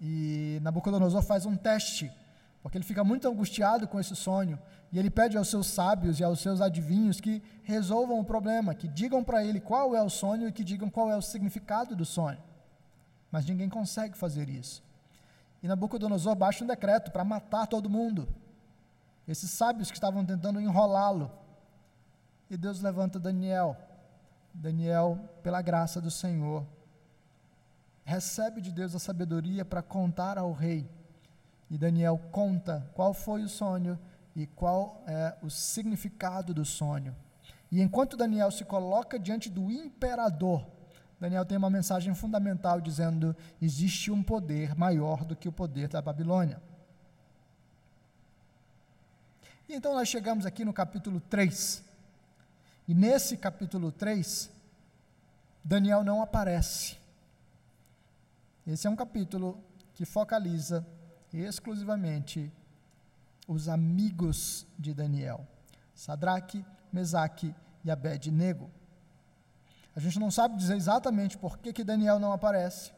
E 0.00 0.58
Nabucodonosor 0.62 1.22
faz 1.22 1.46
um 1.46 1.56
teste, 1.56 2.10
porque 2.62 2.76
ele 2.76 2.84
fica 2.84 3.04
muito 3.04 3.28
angustiado 3.28 3.86
com 3.86 4.00
esse 4.00 4.16
sonho. 4.16 4.58
E 4.92 4.98
ele 4.98 5.08
pede 5.08 5.36
aos 5.36 5.48
seus 5.48 5.68
sábios 5.68 6.18
e 6.18 6.24
aos 6.24 6.40
seus 6.40 6.60
adivinhos 6.60 7.20
que 7.20 7.40
resolvam 7.62 8.18
o 8.18 8.24
problema, 8.24 8.74
que 8.74 8.88
digam 8.88 9.22
para 9.22 9.44
ele 9.44 9.60
qual 9.60 9.94
é 9.94 10.02
o 10.02 10.10
sonho 10.10 10.48
e 10.48 10.52
que 10.52 10.64
digam 10.64 10.90
qual 10.90 11.08
é 11.08 11.16
o 11.16 11.22
significado 11.22 11.94
do 11.94 12.04
sonho. 12.04 12.38
Mas 13.30 13.46
ninguém 13.46 13.68
consegue 13.68 14.18
fazer 14.18 14.48
isso. 14.48 14.82
E 15.62 15.68
Nabucodonosor 15.68 16.34
baixa 16.34 16.64
um 16.64 16.66
decreto 16.66 17.12
para 17.12 17.22
matar 17.22 17.68
todo 17.68 17.88
mundo. 17.88 18.28
Esses 19.28 19.50
sábios 19.50 19.88
que 19.88 19.96
estavam 19.96 20.24
tentando 20.24 20.60
enrolá-lo. 20.60 21.30
E 22.50 22.56
Deus 22.56 22.80
levanta 22.80 23.20
Daniel 23.20 23.76
Daniel, 24.52 25.18
pela 25.42 25.62
graça 25.62 26.00
do 26.00 26.10
Senhor, 26.10 26.66
recebe 28.04 28.60
de 28.60 28.72
Deus 28.72 28.94
a 28.94 28.98
sabedoria 28.98 29.64
para 29.64 29.82
contar 29.82 30.36
ao 30.38 30.52
rei. 30.52 30.88
E 31.70 31.78
Daniel 31.78 32.18
conta 32.32 32.90
qual 32.94 33.14
foi 33.14 33.42
o 33.42 33.48
sonho 33.48 33.98
e 34.34 34.46
qual 34.46 35.02
é 35.06 35.36
o 35.42 35.48
significado 35.48 36.52
do 36.52 36.64
sonho. 36.64 37.14
E 37.70 37.80
enquanto 37.80 38.16
Daniel 38.16 38.50
se 38.50 38.64
coloca 38.64 39.18
diante 39.18 39.48
do 39.48 39.70
imperador, 39.70 40.66
Daniel 41.20 41.44
tem 41.44 41.58
uma 41.58 41.70
mensagem 41.70 42.14
fundamental 42.14 42.80
dizendo: 42.80 43.36
existe 43.60 44.10
um 44.10 44.22
poder 44.22 44.74
maior 44.74 45.24
do 45.24 45.36
que 45.36 45.48
o 45.48 45.52
poder 45.52 45.88
da 45.88 46.02
Babilônia. 46.02 46.60
E 49.68 49.74
então 49.74 49.94
nós 49.94 50.08
chegamos 50.08 50.46
aqui 50.46 50.64
no 50.64 50.72
capítulo 50.72 51.20
3. 51.20 51.89
E 52.86 52.94
nesse 52.94 53.36
capítulo 53.36 53.92
3, 53.92 54.50
Daniel 55.64 56.02
não 56.02 56.22
aparece. 56.22 56.96
Esse 58.66 58.86
é 58.86 58.90
um 58.90 58.96
capítulo 58.96 59.62
que 59.94 60.04
focaliza 60.04 60.86
exclusivamente 61.32 62.52
os 63.46 63.68
amigos 63.68 64.66
de 64.78 64.94
Daniel, 64.94 65.46
Sadraque, 65.94 66.64
Mesaque 66.92 67.54
e 67.84 67.90
Abed-nego. 67.90 68.70
A 69.94 70.00
gente 70.00 70.18
não 70.18 70.30
sabe 70.30 70.56
dizer 70.56 70.76
exatamente 70.76 71.36
por 71.36 71.58
que, 71.58 71.72
que 71.72 71.84
Daniel 71.84 72.18
não 72.18 72.32
aparece. 72.32 72.92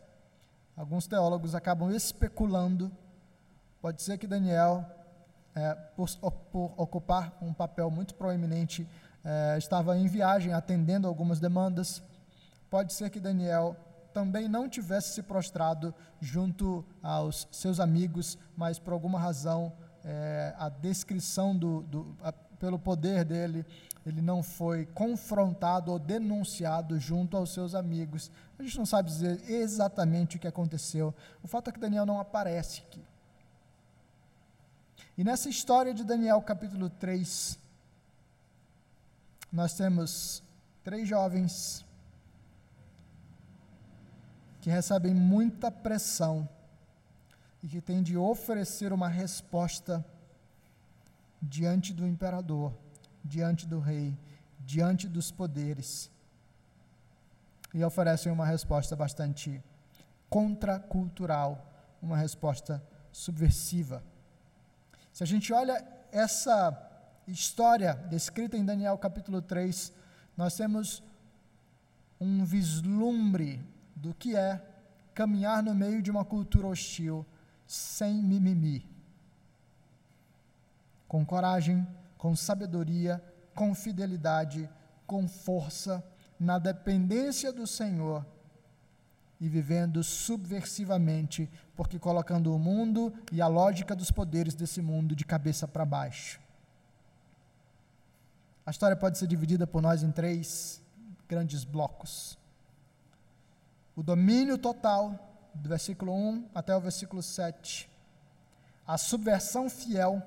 Alguns 0.76 1.06
teólogos 1.06 1.54
acabam 1.54 1.90
especulando. 1.90 2.92
Pode 3.80 4.02
ser 4.02 4.18
que 4.18 4.26
Daniel, 4.26 4.84
é, 5.54 5.74
por, 5.74 6.08
por, 6.50 6.74
ocupar 6.76 7.36
um 7.40 7.52
papel 7.52 7.90
muito 7.90 8.14
proeminente, 8.14 8.86
é, 9.24 9.56
estava 9.58 9.96
em 9.96 10.06
viagem 10.06 10.52
atendendo 10.52 11.06
algumas 11.06 11.40
demandas. 11.40 12.02
Pode 12.70 12.92
ser 12.92 13.10
que 13.10 13.20
Daniel 13.20 13.76
também 14.12 14.48
não 14.48 14.68
tivesse 14.68 15.14
se 15.14 15.22
prostrado 15.22 15.94
junto 16.20 16.84
aos 17.02 17.48
seus 17.50 17.80
amigos, 17.80 18.38
mas 18.56 18.78
por 18.78 18.92
alguma 18.92 19.18
razão 19.18 19.72
é, 20.04 20.54
a 20.58 20.68
descrição 20.68 21.56
do, 21.56 21.82
do 21.82 22.16
a, 22.22 22.32
pelo 22.32 22.78
poder 22.78 23.24
dele, 23.24 23.66
ele 24.06 24.20
não 24.20 24.42
foi 24.42 24.86
confrontado 24.86 25.90
ou 25.90 25.98
denunciado 25.98 26.98
junto 26.98 27.36
aos 27.36 27.52
seus 27.52 27.74
amigos. 27.74 28.30
A 28.58 28.62
gente 28.62 28.78
não 28.78 28.86
sabe 28.86 29.08
dizer 29.08 29.50
exatamente 29.50 30.36
o 30.36 30.40
que 30.40 30.46
aconteceu. 30.46 31.14
O 31.42 31.48
fato 31.48 31.70
é 31.70 31.72
que 31.72 31.80
Daniel 31.80 32.06
não 32.06 32.20
aparece 32.20 32.82
aqui. 32.86 33.02
E 35.16 35.24
nessa 35.24 35.48
história 35.48 35.92
de 35.92 36.04
Daniel, 36.04 36.40
capítulo 36.40 36.88
3, 36.88 37.58
nós 39.52 39.74
temos 39.74 40.42
três 40.82 41.06
jovens 41.06 41.84
que 44.62 44.70
recebem 44.70 45.12
muita 45.14 45.70
pressão 45.70 46.48
e 47.62 47.68
que 47.68 47.80
têm 47.80 48.02
de 48.02 48.16
oferecer 48.16 48.92
uma 48.92 49.08
resposta 49.08 50.04
diante 51.40 51.92
do 51.92 52.06
imperador, 52.06 52.72
diante 53.22 53.66
do 53.66 53.78
rei, 53.78 54.16
diante 54.60 55.06
dos 55.06 55.30
poderes. 55.30 56.10
E 57.74 57.84
oferecem 57.84 58.32
uma 58.32 58.46
resposta 58.46 58.96
bastante 58.96 59.62
contracultural, 60.30 61.70
uma 62.00 62.16
resposta 62.16 62.82
subversiva. 63.10 64.02
Se 65.12 65.22
a 65.22 65.26
gente 65.26 65.52
olha 65.52 65.84
essa 66.10 66.70
história 67.26 67.94
descrita 68.10 68.56
em 68.56 68.64
Daniel 68.64 68.98
capítulo 68.98 69.40
3, 69.40 69.92
nós 70.36 70.56
temos 70.56 71.02
um 72.20 72.44
vislumbre 72.44 73.60
do 73.94 74.14
que 74.14 74.36
é 74.36 74.60
caminhar 75.14 75.62
no 75.62 75.74
meio 75.74 76.02
de 76.02 76.10
uma 76.10 76.24
cultura 76.24 76.66
hostil 76.66 77.26
sem 77.66 78.14
mimimi. 78.22 78.86
Com 81.06 81.24
coragem, 81.24 81.86
com 82.16 82.34
sabedoria, 82.34 83.22
com 83.54 83.74
fidelidade, 83.74 84.68
com 85.06 85.28
força, 85.28 86.02
na 86.38 86.58
dependência 86.58 87.52
do 87.52 87.66
Senhor 87.66 88.26
e 89.40 89.48
vivendo 89.48 90.02
subversivamente, 90.02 91.50
porque 91.74 91.98
colocando 91.98 92.54
o 92.54 92.58
mundo 92.58 93.12
e 93.30 93.42
a 93.42 93.48
lógica 93.48 93.94
dos 93.94 94.10
poderes 94.10 94.54
desse 94.54 94.80
mundo 94.80 95.16
de 95.16 95.24
cabeça 95.24 95.66
para 95.66 95.84
baixo. 95.84 96.40
A 98.64 98.70
história 98.70 98.96
pode 98.96 99.18
ser 99.18 99.26
dividida 99.26 99.66
por 99.66 99.82
nós 99.82 100.04
em 100.04 100.12
três 100.12 100.80
grandes 101.28 101.64
blocos. 101.64 102.38
O 103.96 104.04
domínio 104.04 104.56
total 104.56 105.50
do 105.52 105.68
versículo 105.68 106.12
1 106.14 106.46
até 106.54 106.74
o 106.74 106.80
versículo 106.80 107.22
7. 107.22 107.90
A 108.86 108.96
subversão 108.96 109.68
fiel, 109.68 110.22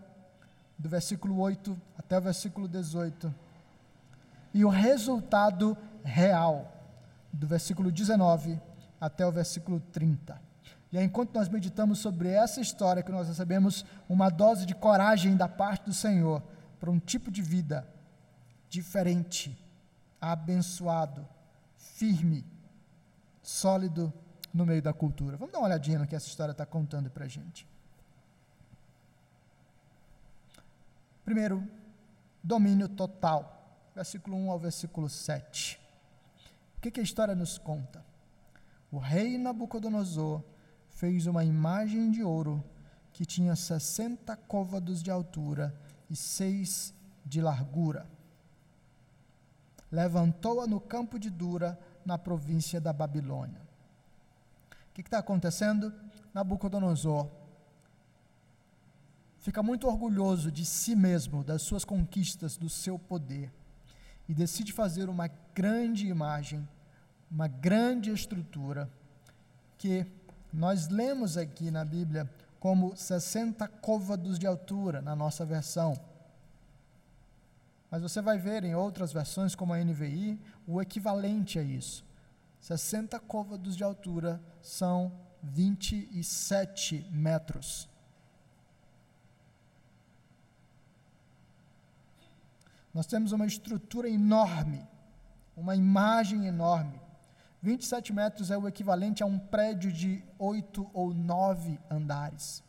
do 0.78 0.90
versículo 0.90 1.40
8 1.40 1.80
até 1.98 2.18
o 2.18 2.22
versículo 2.22 2.68
18. 2.68 3.34
E 4.54 4.66
o 4.66 4.70
resultado 4.70 5.78
real, 6.04 6.74
do 7.32 7.48
versículo 7.48 7.90
19 7.90 8.60
até 9.00 9.26
o 9.26 9.32
versículo 9.32 9.80
30. 9.94 10.42
E 10.92 10.98
aí, 10.98 11.06
enquanto 11.06 11.34
nós 11.34 11.48
meditamos 11.48 12.00
sobre 12.00 12.30
essa 12.30 12.60
história, 12.60 13.02
que 13.02 13.12
nós 13.12 13.30
recebemos 13.30 13.86
uma 14.10 14.30
dose 14.30 14.66
de 14.66 14.76
coragem 14.76 15.38
da 15.38 15.48
parte 15.48 15.86
do 15.86 15.94
Senhor 15.94 16.44
para 16.82 16.92
um 16.92 17.00
tipo 17.00 17.32
de 17.32 17.42
vida 17.42 17.95
diferente, 18.76 19.58
abençoado, 20.20 21.26
firme, 21.78 22.46
sólido 23.42 24.14
no 24.54 24.66
meio 24.66 24.82
da 24.82 24.92
cultura. 24.92 25.38
Vamos 25.38 25.54
dar 25.54 25.60
uma 25.60 25.68
olhadinha 25.68 26.00
no 26.00 26.06
que 26.06 26.16
essa 26.16 26.28
história 26.28 26.52
está 26.52 26.66
contando 26.66 27.10
para 27.10 27.24
a 27.24 27.28
gente. 27.28 27.66
Primeiro, 31.24 31.66
domínio 32.44 32.90
total, 32.90 33.42
versículo 33.96 34.36
1 34.36 34.52
ao 34.52 34.60
versículo 34.60 35.08
7. 35.08 35.80
O 36.78 36.82
que, 36.82 36.92
que 36.92 37.00
a 37.00 37.04
história 37.04 37.34
nos 37.34 37.58
conta? 37.58 38.06
O 38.92 38.98
rei 38.98 39.38
Nabucodonosor 39.38 40.44
fez 40.90 41.28
uma 41.28 41.46
imagem 41.46 42.12
de 42.12 42.24
ouro 42.24 42.62
que 43.14 43.26
tinha 43.26 43.56
60 43.56 44.36
côvados 44.36 45.02
de 45.02 45.10
altura 45.10 45.74
e 46.10 46.16
seis 46.16 46.94
de 47.26 47.40
largura. 47.40 48.15
Levantou-a 49.92 50.68
no 50.68 50.80
campo 50.80 51.18
de 51.20 51.30
Dura, 51.30 51.80
na 52.06 52.18
província 52.18 52.80
da 52.80 52.94
Babilônia 52.94 53.66
que 54.96 55.02
está 55.02 55.20
acontecendo? 55.20 55.94
Nabucodonosor 56.34 57.30
fica 59.40 59.62
muito 59.62 59.88
orgulhoso 59.88 60.52
de 60.52 60.66
si 60.66 60.96
mesmo, 60.96 61.44
das 61.44 61.62
suas 61.62 61.84
conquistas, 61.86 62.58
do 62.58 62.70
seu 62.70 62.98
poder, 62.98 63.52
e 64.28 64.34
decide 64.34 64.72
fazer 64.74 65.08
uma 65.10 65.30
grande 65.54 66.08
imagem, 66.08 66.68
uma 67.30 67.48
grande 67.48 68.10
estrutura, 68.10 68.90
que 69.78 70.06
nós 70.52 70.88
lemos 70.88 71.38
aqui 71.38 71.70
na 71.70 71.84
Bíblia 71.84 72.28
como 72.60 72.96
60 72.96 73.68
côvados 73.68 74.40
de 74.40 74.48
altura, 74.48 75.02
na 75.02 75.16
nossa 75.16 75.46
versão. 75.46 76.00
Mas 77.90 78.02
você 78.02 78.22
vai 78.22 78.38
ver 78.38 78.64
em 78.64 78.76
outras 78.76 79.14
versões, 79.14 79.56
como 79.56 79.74
a 79.74 79.78
NVI, 79.78 80.40
o 80.68 80.82
equivalente 80.82 81.60
a 81.60 81.64
isso. 81.64 82.06
60 82.60 83.20
côvados 83.20 83.76
de 83.76 83.84
altura 83.84 84.42
são 84.62 85.12
27 85.44 87.08
metros. 87.12 87.88
Nós 92.94 93.06
temos 93.06 93.32
uma 93.34 93.46
estrutura 93.46 94.10
enorme, 94.10 94.88
uma 95.56 95.76
imagem 95.76 96.48
enorme. 96.48 97.00
27 97.62 98.14
metros 98.14 98.52
é 98.52 98.58
o 98.58 98.68
equivalente 98.68 99.22
a 99.22 99.26
um 99.26 99.38
prédio 99.38 99.92
de 99.92 100.24
oito 100.40 100.90
ou 100.94 101.14
nove 101.14 101.80
andares. 101.90 102.64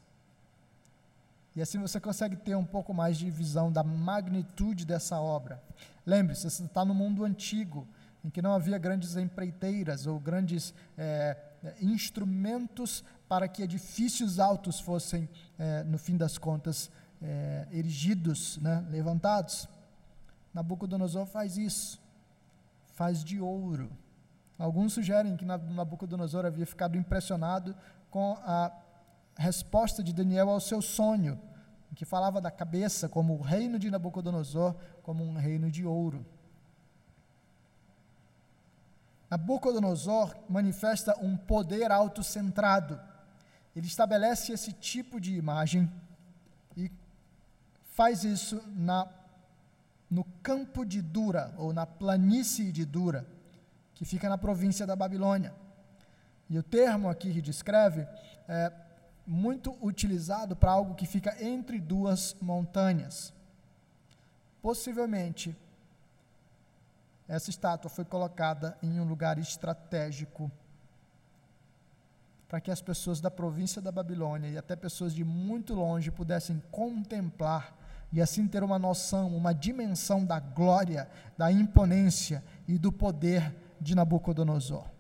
E 1.57 1.63
assim 1.63 1.79
você 1.79 1.99
consegue 1.99 2.37
ter 2.37 2.55
um 2.55 2.65
pouco 2.65 2.93
mais 2.93 3.17
de 3.17 3.31
visão 3.31 3.73
da 3.73 3.83
magnitude 3.83 4.85
dessa 4.85 5.19
obra. 5.19 5.63
Lembre-se, 6.05 6.49
você 6.49 6.63
está 6.63 6.85
no 6.85 6.95
mundo 6.95 7.25
antigo 7.25 7.89
em 8.23 8.29
que 8.29 8.43
não 8.43 8.53
havia 8.53 8.77
grandes 8.77 9.17
empreiteiras 9.17 10.07
ou 10.07 10.21
grandes 10.21 10.75
é, 10.99 11.35
instrumentos 11.81 13.03
para 13.27 13.49
que 13.49 13.63
edifícios 13.63 14.39
altos 14.39 14.79
fossem, 14.79 15.29
é, 15.59 15.83
no 15.85 15.97
fim 15.97 16.17
das 16.17 16.37
contas, 16.37 16.91
é, 17.23 17.67
erigidos, 17.73 18.59
né, 18.59 18.85
levantados. 18.91 19.67
Nabucodonosor 20.53 21.25
faz 21.25 21.57
isso, 21.57 21.99
faz 22.93 23.25
de 23.25 23.41
ouro. 23.41 23.91
Alguns 24.59 24.93
sugerem 24.93 25.37
que 25.37 25.45
Nabucodonosor 25.45 26.45
havia 26.45 26.67
ficado 26.67 26.99
impressionado 26.99 27.75
com 28.11 28.37
a 28.43 28.71
resposta 29.37 30.03
de 30.03 30.13
Daniel 30.13 30.49
ao 30.49 30.61
seu 30.61 30.81
sonho, 30.81 31.41
que 31.97 32.05
falava 32.05 32.41
da 32.43 32.51
cabeça 32.51 33.09
como 33.09 33.35
o 33.35 33.41
reino 33.41 33.79
de 33.79 33.91
Nabucodonosor, 33.91 34.75
como 35.03 35.25
um 35.25 35.35
reino 35.35 35.71
de 35.71 35.85
ouro. 35.85 36.25
Nabucodonosor 39.31 40.37
manifesta 40.49 41.17
um 41.21 41.37
poder 41.37 41.91
autocentrado. 41.91 43.01
Ele 43.75 43.87
estabelece 43.87 44.53
esse 44.53 44.73
tipo 44.73 45.19
de 45.19 45.35
imagem 45.35 45.91
e 46.77 46.91
faz 47.93 48.25
isso 48.25 48.63
na, 48.75 49.09
no 50.11 50.23
campo 50.43 50.85
de 50.85 51.01
Dura, 51.01 51.55
ou 51.57 51.73
na 51.73 51.87
planície 51.87 52.71
de 52.71 52.85
Dura, 52.85 53.27
que 53.95 54.05
fica 54.05 54.29
na 54.29 54.37
província 54.37 54.87
da 54.87 54.95
Babilônia. 54.95 55.55
E 56.49 56.59
o 56.59 56.63
termo 56.63 57.09
aqui 57.09 57.33
que 57.33 57.41
descreve 57.41 58.07
é 58.47 58.71
muito 59.27 59.77
utilizado 59.83 60.55
para 60.55 60.71
algo 60.71 60.95
que 60.95 61.07
fica 61.07 61.37
entre 61.43 61.79
duas 61.81 62.37
montanhas. 62.41 63.35
Possivelmente, 64.63 65.57
essa 67.29 67.51
estátua 67.51 67.91
foi 67.91 68.05
colocada 68.05 68.79
em 68.83 69.01
um 69.01 69.05
lugar 69.05 69.39
estratégico 69.39 70.51
para 72.49 72.61
que 72.61 72.71
as 72.71 72.81
pessoas 72.81 73.21
da 73.21 73.31
província 73.31 73.83
da 73.83 73.91
Babilônia 73.91 74.49
e 74.49 74.57
até 74.57 74.77
pessoas 74.77 75.13
de 75.13 75.25
muito 75.25 75.75
longe 75.75 76.13
pudessem 76.13 76.63
contemplar 76.71 77.77
e 78.13 78.23
assim 78.23 78.47
ter 78.47 78.63
uma 78.63 78.79
noção, 78.79 79.37
uma 79.37 79.53
dimensão 79.53 80.25
da 80.25 80.39
glória, 80.39 81.09
da 81.37 81.51
imponência 81.51 82.45
e 82.69 82.79
do 82.79 82.93
poder 82.93 83.55
de 83.81 83.95
Nabucodonosor. 83.95 84.96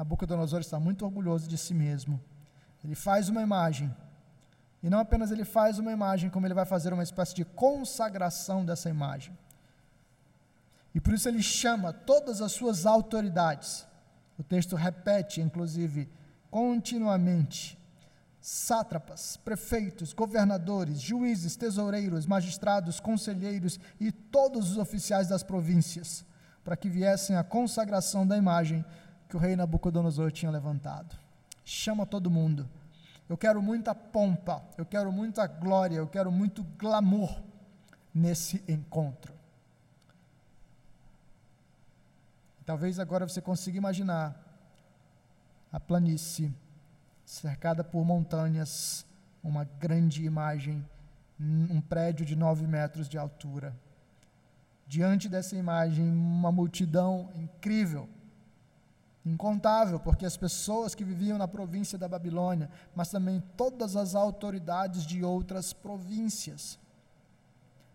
Nabucodonosor 0.00 0.60
está 0.60 0.80
muito 0.80 1.04
orgulhoso 1.04 1.46
de 1.46 1.58
si 1.58 1.74
mesmo. 1.74 2.18
Ele 2.82 2.94
faz 2.94 3.28
uma 3.28 3.42
imagem. 3.42 3.94
E 4.82 4.88
não 4.88 4.98
apenas 4.98 5.30
ele 5.30 5.44
faz 5.44 5.78
uma 5.78 5.92
imagem, 5.92 6.30
como 6.30 6.46
ele 6.46 6.54
vai 6.54 6.64
fazer 6.64 6.90
uma 6.90 7.02
espécie 7.02 7.34
de 7.34 7.44
consagração 7.44 8.64
dessa 8.64 8.88
imagem. 8.88 9.36
E 10.94 11.00
por 11.02 11.12
isso 11.12 11.28
ele 11.28 11.42
chama 11.42 11.92
todas 11.92 12.40
as 12.40 12.52
suas 12.52 12.86
autoridades. 12.86 13.86
O 14.38 14.42
texto 14.42 14.74
repete, 14.74 15.42
inclusive, 15.42 16.08
continuamente: 16.50 17.78
sátrapas, 18.40 19.36
prefeitos, 19.36 20.14
governadores, 20.14 20.98
juízes, 20.98 21.56
tesoureiros, 21.56 22.24
magistrados, 22.24 23.00
conselheiros 23.00 23.78
e 24.00 24.10
todos 24.10 24.70
os 24.70 24.78
oficiais 24.78 25.28
das 25.28 25.42
províncias, 25.42 26.24
para 26.64 26.74
que 26.74 26.88
viessem 26.88 27.36
à 27.36 27.44
consagração 27.44 28.26
da 28.26 28.38
imagem 28.38 28.82
que 29.30 29.36
o 29.36 29.38
rei 29.38 29.54
Nabucodonosor 29.54 30.32
tinha 30.32 30.50
levantado. 30.50 31.16
Chama 31.64 32.04
todo 32.04 32.28
mundo. 32.28 32.68
Eu 33.28 33.38
quero 33.38 33.62
muita 33.62 33.94
pompa, 33.94 34.60
eu 34.76 34.84
quero 34.84 35.12
muita 35.12 35.46
glória, 35.46 35.94
eu 35.94 36.08
quero 36.08 36.32
muito 36.32 36.64
glamour 36.76 37.40
nesse 38.12 38.62
encontro. 38.66 39.32
Talvez 42.66 42.98
agora 42.98 43.26
você 43.26 43.40
consiga 43.40 43.78
imaginar 43.78 44.36
a 45.72 45.78
planície 45.78 46.52
cercada 47.24 47.84
por 47.84 48.04
montanhas, 48.04 49.06
uma 49.44 49.62
grande 49.62 50.24
imagem, 50.24 50.84
um 51.38 51.80
prédio 51.80 52.26
de 52.26 52.34
nove 52.34 52.66
metros 52.66 53.08
de 53.08 53.16
altura. 53.16 53.76
Diante 54.88 55.28
dessa 55.28 55.54
imagem, 55.54 56.10
uma 56.10 56.50
multidão 56.50 57.30
incrível 57.36 58.08
incontável, 59.24 60.00
porque 60.00 60.24
as 60.24 60.36
pessoas 60.36 60.94
que 60.94 61.04
viviam 61.04 61.36
na 61.36 61.46
província 61.46 61.98
da 61.98 62.08
Babilônia, 62.08 62.70
mas 62.94 63.10
também 63.10 63.42
todas 63.56 63.96
as 63.96 64.14
autoridades 64.14 65.04
de 65.04 65.22
outras 65.22 65.72
províncias. 65.72 66.78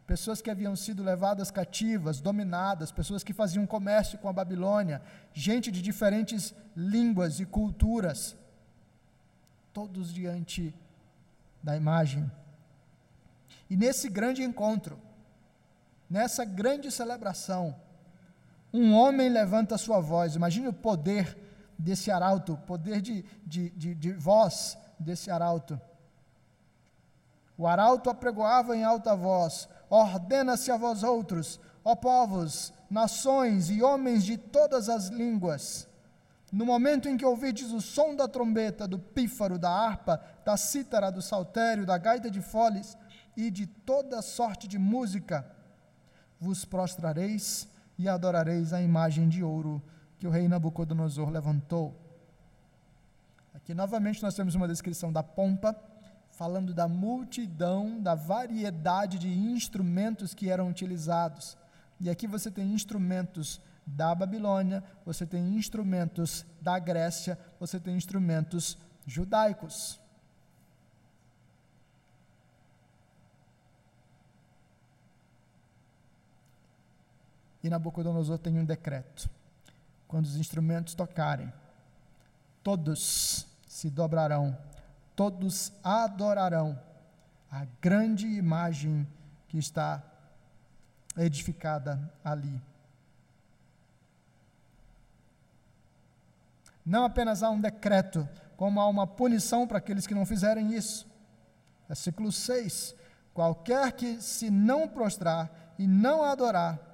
Pessoas 0.05 0.39
que 0.39 0.51
haviam 0.51 0.75
sido 0.75 1.03
levadas 1.03 1.49
cativas, 1.49 2.21
dominadas, 2.21 2.91
pessoas 2.91 3.23
que 3.23 3.33
faziam 3.33 3.65
comércio 3.65 4.19
com 4.19 4.29
a 4.29 4.33
Babilônia, 4.33 5.01
gente 5.33 5.71
de 5.71 5.81
diferentes 5.81 6.53
línguas 6.75 7.39
e 7.39 7.45
culturas, 7.45 8.35
todos 9.73 10.13
diante 10.13 10.75
da 11.61 11.75
imagem. 11.75 12.31
E 13.67 13.75
nesse 13.75 14.07
grande 14.07 14.43
encontro, 14.43 14.99
nessa 16.07 16.45
grande 16.45 16.91
celebração, 16.91 17.75
um 18.75 18.93
homem 18.93 19.29
levanta 19.29 19.77
sua 19.77 20.01
voz. 20.01 20.35
Imagine 20.35 20.67
o 20.67 20.73
poder 20.73 21.37
desse 21.79 22.11
arauto, 22.11 22.53
o 22.53 22.57
poder 22.57 23.01
de, 23.01 23.23
de, 23.45 23.69
de, 23.69 23.95
de 23.95 24.11
voz 24.11 24.77
desse 24.99 25.31
arauto. 25.31 25.79
O 27.57 27.65
arauto 27.65 28.09
apregoava 28.09 28.75
em 28.75 28.83
alta 28.83 29.15
voz: 29.15 29.69
Ordena-se 29.89 30.71
a 30.71 30.77
vós 30.77 31.03
outros, 31.03 31.57
ó 31.85 31.95
povos, 31.95 32.73
nações 32.89 33.69
e 33.69 33.81
homens 33.81 34.25
de 34.25 34.37
todas 34.37 34.89
as 34.89 35.07
línguas. 35.07 35.87
No 36.51 36.65
momento 36.65 37.07
em 37.07 37.17
que 37.17 37.25
ouvides 37.25 37.71
o 37.71 37.81
som 37.81 38.13
da 38.13 38.27
trombeta, 38.27 38.87
do 38.87 38.99
pífaro, 38.99 39.57
da 39.57 39.69
harpa, 39.69 40.21
da 40.43 40.57
cítara, 40.57 41.11
do 41.11 41.21
saltério, 41.21 41.85
da 41.85 41.97
gaita 41.97 42.29
de 42.29 42.41
foles 42.41 42.97
e 43.37 43.49
de 43.49 43.65
toda 43.65 44.21
sorte 44.21 44.67
de 44.67 44.77
música, 44.77 45.49
vos 46.39 46.65
prostrareis 46.65 47.67
e 47.97 48.07
adorareis 48.09 48.73
a 48.73 48.81
imagem 48.81 49.29
de 49.29 49.43
ouro 49.43 49.81
que 50.17 50.27
o 50.27 50.29
rei 50.29 50.47
Nabucodonosor 50.47 51.29
levantou. 51.29 51.93
Aqui 53.53 53.73
novamente 53.73 54.21
nós 54.21 54.35
temos 54.35 54.55
uma 54.55 54.67
descrição 54.67 55.11
da 55.11 55.23
pompa, 55.23 55.75
falando 56.31 56.73
da 56.73 56.87
multidão, 56.87 58.01
da 58.01 58.13
variedade 58.13 59.17
de 59.17 59.29
instrumentos 59.29 60.33
que 60.33 60.49
eram 60.49 60.69
utilizados. 60.69 61.57
E 61.99 62.09
aqui 62.09 62.27
você 62.27 62.51
tem 62.51 62.73
instrumentos 62.73 63.61
da 63.85 64.13
Babilônia, 64.13 64.83
você 65.05 65.25
tem 65.25 65.55
instrumentos 65.55 66.45
da 66.61 66.77
Grécia, 66.77 67.39
você 67.59 67.79
tem 67.79 67.95
instrumentos 67.95 68.77
judaicos. 69.05 69.99
E 77.65 77.69
Nabucodonosor 77.69 78.37
tem 78.37 78.59
um 78.59 78.63
decreto: 78.63 79.27
quando 80.07 80.25
os 80.25 80.35
instrumentos 80.35 80.93
tocarem, 80.93 81.51
todos 82.61 83.47
se 83.67 83.89
dobrarão, 83.89 84.55
todos 85.15 85.73
adorarão 85.83 86.79
a 87.49 87.65
grande 87.81 88.27
imagem 88.27 89.07
que 89.47 89.57
está 89.57 90.03
edificada 91.17 92.13
ali. 92.23 92.61
Não 96.85 97.03
apenas 97.03 97.41
há 97.41 97.49
um 97.49 97.59
decreto, 97.59 98.29
como 98.55 98.79
há 98.79 98.85
uma 98.85 99.07
punição 99.07 99.65
para 99.65 99.79
aqueles 99.79 100.05
que 100.05 100.13
não 100.13 100.23
fizerem 100.23 100.75
isso. 100.75 101.07
Versículo 101.87 102.31
6: 102.31 102.95
Qualquer 103.33 103.91
que 103.93 104.21
se 104.21 104.51
não 104.51 104.87
prostrar 104.87 105.73
e 105.79 105.87
não 105.87 106.23
adorar, 106.23 106.84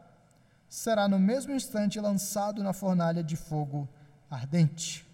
será 0.71 1.05
no 1.05 1.19
mesmo 1.19 1.51
instante 1.51 1.99
lançado 1.99 2.63
na 2.63 2.71
fornalha 2.71 3.21
de 3.21 3.35
fogo 3.35 3.89
ardente. 4.29 5.05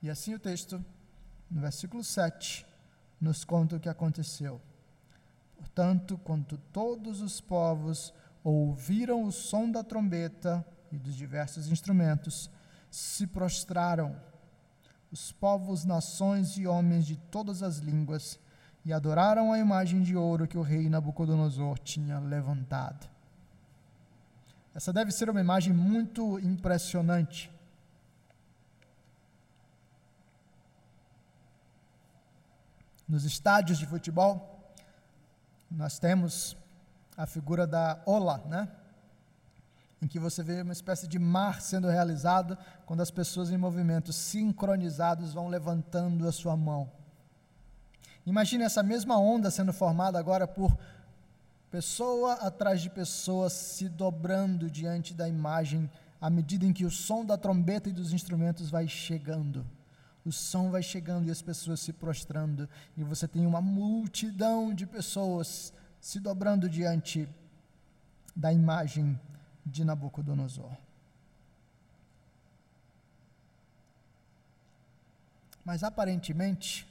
E 0.00 0.08
assim 0.08 0.32
o 0.32 0.38
texto, 0.38 0.82
no 1.50 1.60
versículo 1.60 2.04
7, 2.04 2.64
nos 3.20 3.42
conta 3.42 3.74
o 3.74 3.80
que 3.80 3.88
aconteceu. 3.88 4.60
Portanto, 5.56 6.16
quando 6.22 6.56
todos 6.72 7.20
os 7.20 7.40
povos 7.40 8.14
ouviram 8.44 9.24
o 9.24 9.32
som 9.32 9.68
da 9.68 9.82
trombeta 9.82 10.64
e 10.92 10.96
dos 10.96 11.16
diversos 11.16 11.66
instrumentos, 11.66 12.48
se 12.88 13.26
prostraram, 13.26 14.14
os 15.10 15.32
povos, 15.32 15.84
nações 15.84 16.56
e 16.56 16.64
homens 16.64 17.04
de 17.04 17.16
todas 17.16 17.60
as 17.64 17.78
línguas, 17.78 18.38
e 18.84 18.92
adoraram 18.92 19.52
a 19.52 19.58
imagem 19.58 20.00
de 20.00 20.16
ouro 20.16 20.46
que 20.46 20.56
o 20.56 20.62
rei 20.62 20.88
Nabucodonosor 20.88 21.76
tinha 21.80 22.20
levantado. 22.20 23.15
Essa 24.76 24.92
deve 24.92 25.10
ser 25.10 25.30
uma 25.30 25.40
imagem 25.40 25.72
muito 25.72 26.38
impressionante. 26.40 27.50
Nos 33.08 33.24
estádios 33.24 33.78
de 33.78 33.86
futebol, 33.86 34.74
nós 35.70 35.98
temos 35.98 36.54
a 37.16 37.24
figura 37.24 37.66
da 37.66 38.02
ola, 38.04 38.44
né? 38.46 38.68
Em 40.02 40.06
que 40.06 40.18
você 40.18 40.42
vê 40.42 40.60
uma 40.60 40.74
espécie 40.74 41.08
de 41.08 41.18
mar 41.18 41.62
sendo 41.62 41.88
realizado 41.88 42.58
quando 42.84 43.00
as 43.00 43.10
pessoas 43.10 43.50
em 43.50 43.56
movimentos 43.56 44.14
sincronizados 44.14 45.32
vão 45.32 45.48
levantando 45.48 46.28
a 46.28 46.32
sua 46.32 46.54
mão. 46.54 46.92
Imagine 48.26 48.64
essa 48.64 48.82
mesma 48.82 49.16
onda 49.16 49.50
sendo 49.50 49.72
formada 49.72 50.18
agora 50.18 50.46
por 50.46 50.76
pessoa 51.70 52.34
atrás 52.34 52.80
de 52.80 52.90
pessoa 52.90 53.50
se 53.50 53.88
dobrando 53.88 54.70
diante 54.70 55.12
da 55.12 55.28
imagem 55.28 55.90
à 56.20 56.30
medida 56.30 56.64
em 56.64 56.72
que 56.72 56.84
o 56.84 56.90
som 56.90 57.24
da 57.24 57.36
trombeta 57.36 57.88
e 57.88 57.92
dos 57.92 58.12
instrumentos 58.12 58.70
vai 58.70 58.88
chegando. 58.88 59.66
O 60.24 60.32
som 60.32 60.70
vai 60.70 60.82
chegando 60.82 61.28
e 61.28 61.30
as 61.30 61.40
pessoas 61.40 61.80
se 61.80 61.92
prostrando, 61.92 62.68
e 62.96 63.04
você 63.04 63.28
tem 63.28 63.46
uma 63.46 63.60
multidão 63.60 64.74
de 64.74 64.84
pessoas 64.84 65.72
se 66.00 66.18
dobrando 66.18 66.68
diante 66.68 67.28
da 68.34 68.52
imagem 68.52 69.18
de 69.64 69.84
Nabucodonosor. 69.84 70.76
Mas 75.64 75.82
aparentemente, 75.82 76.86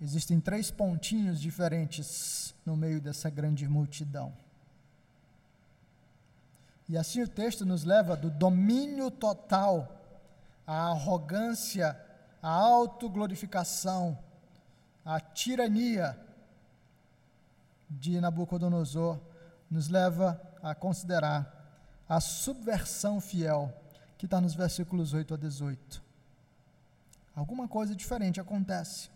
existem 0.00 0.40
três 0.40 0.70
pontinhos 0.70 1.40
diferentes 1.40 2.54
no 2.64 2.76
meio 2.76 3.00
dessa 3.00 3.30
grande 3.30 3.68
multidão. 3.68 4.32
E 6.88 6.98
assim 6.98 7.22
o 7.22 7.28
texto 7.28 7.64
nos 7.64 7.84
leva 7.84 8.16
do 8.16 8.30
domínio 8.30 9.10
total 9.10 10.02
à 10.66 10.90
arrogância, 10.90 11.98
à 12.42 12.50
autoglorificação, 12.50 14.18
à 15.04 15.18
tirania 15.20 16.18
de 17.88 18.20
Nabucodonosor, 18.20 19.18
nos 19.70 19.88
leva 19.88 20.40
a 20.62 20.74
considerar 20.74 21.54
a 22.08 22.20
subversão 22.20 23.20
fiel 23.20 23.72
que 24.18 24.26
está 24.26 24.40
nos 24.40 24.54
versículos 24.54 25.12
8 25.14 25.34
a 25.34 25.36
18. 25.36 26.02
Alguma 27.34 27.66
coisa 27.66 27.96
diferente 27.96 28.40
acontece. 28.40 29.13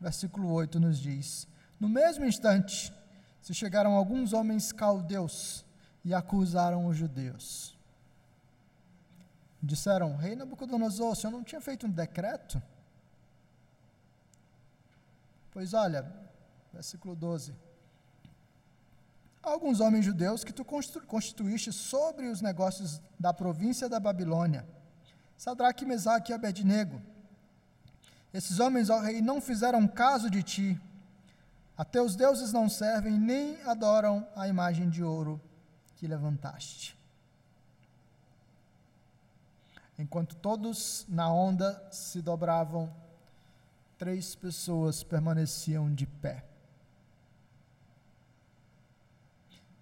Versículo 0.00 0.50
8 0.52 0.80
nos 0.80 0.98
diz: 0.98 1.46
No 1.78 1.88
mesmo 1.88 2.24
instante, 2.24 2.92
se 3.40 3.52
chegaram 3.54 3.92
alguns 3.94 4.32
homens 4.32 4.72
caldeus 4.72 5.64
e 6.04 6.12
acusaram 6.14 6.86
os 6.86 6.96
judeus. 6.96 7.76
Disseram: 9.62 10.16
Rei 10.16 10.36
Nabucodonosor, 10.36 11.12
o 11.12 11.14
senhor 11.14 11.32
não 11.32 11.42
tinha 11.42 11.60
feito 11.60 11.86
um 11.86 11.90
decreto? 11.90 12.62
Pois 15.50 15.72
olha, 15.72 16.10
versículo 16.72 17.14
12. 17.14 17.54
Alguns 19.42 19.80
homens 19.80 20.04
judeus 20.04 20.42
que 20.42 20.52
tu 20.52 20.64
constituíste 20.64 21.70
sobre 21.70 22.28
os 22.28 22.40
negócios 22.40 23.00
da 23.20 23.32
província 23.32 23.88
da 23.88 24.00
Babilônia, 24.00 24.66
Sadraque, 25.36 25.84
Mesaque 25.84 26.32
e 26.32 26.34
Abednego. 26.34 27.00
Esses 28.34 28.58
homens, 28.58 28.90
ó 28.90 28.98
rei, 28.98 29.22
não 29.22 29.40
fizeram 29.40 29.86
caso 29.86 30.28
de 30.28 30.42
ti. 30.42 30.80
A 31.76 31.84
teus 31.84 32.16
deuses 32.16 32.52
não 32.52 32.68
servem 32.68 33.16
nem 33.16 33.62
adoram 33.62 34.26
a 34.34 34.48
imagem 34.48 34.90
de 34.90 35.04
ouro 35.04 35.40
que 35.94 36.08
levantaste. 36.08 36.98
Enquanto 39.96 40.34
todos 40.34 41.06
na 41.08 41.32
onda 41.32 41.80
se 41.92 42.20
dobravam, 42.20 42.92
três 43.96 44.34
pessoas 44.34 45.04
permaneciam 45.04 45.94
de 45.94 46.04
pé. 46.04 46.44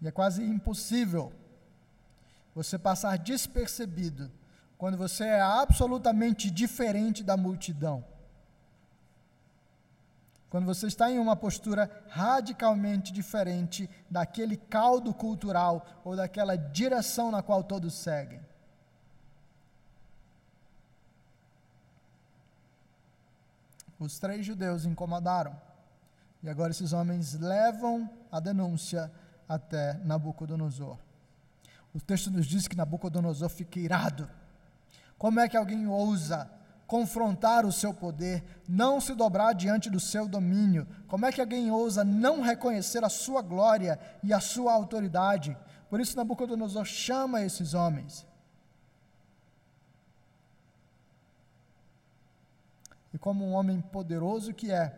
E 0.03 0.09
é 0.09 0.11
quase 0.11 0.45
impossível 0.45 1.33
você 2.55 2.79
passar 2.79 3.17
despercebido 3.17 4.31
quando 4.77 4.99
você 4.99 5.25
é 5.25 5.41
absolutamente 5.41 6.51
diferente 6.51 7.23
da 7.23 7.35
multidão. 7.35 8.12
Quando 10.53 10.67
você 10.67 10.87
está 10.87 11.11
em 11.11 11.19
uma 11.19 11.35
postura 11.35 11.91
radicalmente 12.11 13.11
diferente 13.11 13.89
daquele 14.11 14.59
caldo 14.59 15.15
cultural 15.15 16.03
ou 16.05 16.15
daquela 16.15 16.57
direção 16.57 17.31
na 17.31 17.43
qual 17.43 17.65
todos 17.65 17.95
seguem. 17.95 18.39
Os 23.99 24.19
três 24.19 24.45
judeus 24.45 24.85
incomodaram. 24.85 25.59
E 26.43 26.51
agora 26.51 26.73
esses 26.73 26.93
homens 26.93 27.33
levam 27.33 28.11
a 28.31 28.39
denúncia 28.39 29.11
até 29.49 29.95
Nabucodonosor. 30.05 30.99
O 31.95 31.99
texto 31.99 32.31
nos 32.31 32.45
diz 32.45 32.69
que 32.69 32.77
Nabucodonosor 32.77 33.49
fica 33.49 33.81
irado. 33.81 34.29
Como 35.17 35.41
é 35.41 35.49
que 35.49 35.57
alguém 35.57 35.87
ousa 35.87 36.51
confrontar 36.93 37.65
o 37.65 37.73
seu 37.73 37.95
poder, 37.95 38.45
não 38.69 39.01
se 39.01 39.15
dobrar 39.15 39.55
diante 39.55 39.89
do 39.89 39.99
seu 39.99 40.29
domínio? 40.29 40.87
Como 41.09 41.25
é 41.25 41.33
que 41.33 41.41
alguém 41.41 41.71
ousa 41.71 42.05
não 42.05 42.43
reconhecer 42.43 43.03
a 43.03 43.09
sua 43.09 43.41
glória 43.41 43.99
e 44.23 44.31
a 44.31 44.41
sua 44.41 44.75
autoridade? 44.75 45.57
Por 45.89 46.03
isso, 46.03 46.15
Nabucodonosor 46.19 46.85
chama 46.85 47.41
esses 47.41 47.73
homens. 47.73 48.27
E 53.15 53.17
como 53.17 53.43
um 53.43 53.55
homem 53.55 53.81
poderoso 53.81 54.53
que 54.53 54.71
é, 54.71 54.95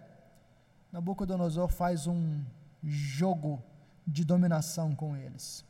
Nabucodonosor 0.90 1.68
faz 1.68 2.08
um 2.08 2.42
jogo 2.82 3.62
de 4.04 4.24
dominação 4.24 4.96
com 4.96 5.16
eles. 5.16 5.64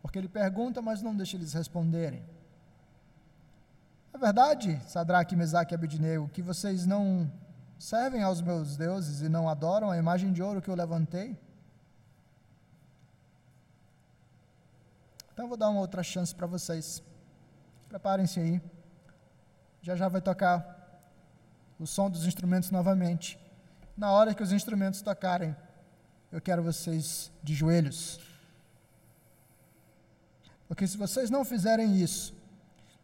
Porque 0.00 0.18
ele 0.18 0.28
pergunta, 0.28 0.80
mas 0.80 1.02
não 1.02 1.14
deixa 1.14 1.36
eles 1.36 1.52
responderem. 1.52 2.39
É 4.12 4.18
verdade, 4.18 4.80
Sadraque, 4.88 5.36
Mesaque 5.36 5.72
e 5.72 5.76
Abednego, 5.76 6.28
que 6.28 6.42
vocês 6.42 6.84
não 6.84 7.30
servem 7.78 8.22
aos 8.22 8.42
meus 8.42 8.76
deuses 8.76 9.20
e 9.20 9.28
não 9.28 9.48
adoram 9.48 9.90
a 9.90 9.96
imagem 9.96 10.32
de 10.32 10.42
ouro 10.42 10.60
que 10.60 10.68
eu 10.68 10.74
levantei? 10.74 11.38
Então 15.32 15.44
eu 15.44 15.48
vou 15.48 15.56
dar 15.56 15.70
uma 15.70 15.80
outra 15.80 16.02
chance 16.02 16.34
para 16.34 16.46
vocês. 16.46 17.02
Preparem-se 17.88 18.40
aí. 18.40 18.60
Já 19.80 19.96
já 19.96 20.08
vai 20.08 20.20
tocar 20.20 20.76
o 21.78 21.86
som 21.86 22.10
dos 22.10 22.26
instrumentos 22.26 22.70
novamente. 22.70 23.38
Na 23.96 24.12
hora 24.12 24.34
que 24.34 24.42
os 24.42 24.52
instrumentos 24.52 25.00
tocarem, 25.00 25.56
eu 26.30 26.40
quero 26.40 26.62
vocês 26.62 27.32
de 27.42 27.54
joelhos. 27.54 28.20
Porque 30.68 30.86
se 30.86 30.96
vocês 30.96 31.30
não 31.30 31.44
fizerem 31.44 31.96
isso, 31.96 32.34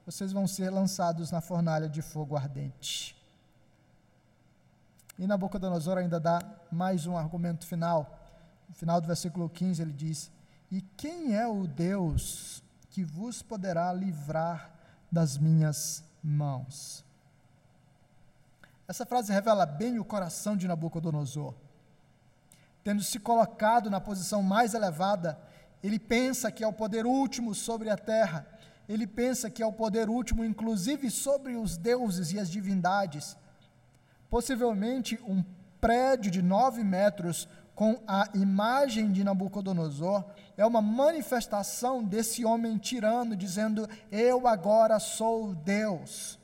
vocês 0.07 0.33
vão 0.33 0.47
ser 0.47 0.71
lançados 0.71 1.33
na 1.33 1.40
fornalha 1.40 1.88
de 1.88 2.01
fogo 2.01 2.37
ardente. 2.37 3.16
E 5.19 5.27
Nabucodonosor 5.27 5.99
ainda 5.99 6.21
dá 6.21 6.40
mais 6.71 7.07
um 7.07 7.16
argumento 7.16 7.66
final. 7.66 8.16
No 8.69 8.75
final 8.75 9.01
do 9.01 9.07
versículo 9.09 9.49
15 9.49 9.83
ele 9.83 9.92
diz: 9.92 10.31
E 10.71 10.81
quem 10.81 11.35
é 11.35 11.47
o 11.49 11.66
Deus 11.66 12.62
que 12.90 13.03
vos 13.03 13.42
poderá 13.42 13.92
livrar 13.92 14.71
das 15.11 15.37
minhas 15.37 16.05
mãos? 16.23 17.05
Essa 18.87 19.05
frase 19.05 19.33
revela 19.33 19.66
bem 19.66 19.99
o 19.99 20.05
coração 20.05 20.57
de 20.57 20.69
Nabucodonosor. 20.69 21.53
Tendo 22.85 23.03
se 23.03 23.19
colocado 23.19 23.90
na 23.90 24.01
posição 24.01 24.40
mais 24.40 24.73
elevada, 24.73 25.37
ele 25.83 25.99
pensa 25.99 26.53
que 26.53 26.62
é 26.62 26.69
o 26.69 26.73
poder 26.73 27.05
último 27.05 27.53
sobre 27.53 27.90
a 27.90 27.97
terra 27.97 28.47
ele 28.88 29.07
pensa 29.07 29.51
que 29.51 29.62
é 29.62 29.66
o 29.66 29.72
poder 29.72 30.09
último, 30.09 30.44
inclusive 30.44 31.11
sobre 31.11 31.57
os 31.57 31.77
deuses 31.77 32.33
e 32.33 32.38
as 32.38 32.51
divindades. 32.51 33.37
Possivelmente 34.31 35.18
um 35.27 35.44
prédio 35.81 36.31
de 36.31 36.42
nove 36.42 36.83
metros 36.85 37.49
com 37.75 38.01
a 38.07 38.29
imagem 38.35 39.12
de 39.12 39.22
Nabucodonosor 39.22 40.25
é 40.57 40.64
uma 40.64 40.81
manifestação 40.81 42.03
desse 42.03 42.44
homem 42.44 42.79
tirano, 42.79 43.37
dizendo: 43.37 43.88
Eu 44.11 44.49
agora 44.49 44.99
sou 44.99 45.55
Deus. 45.55 46.38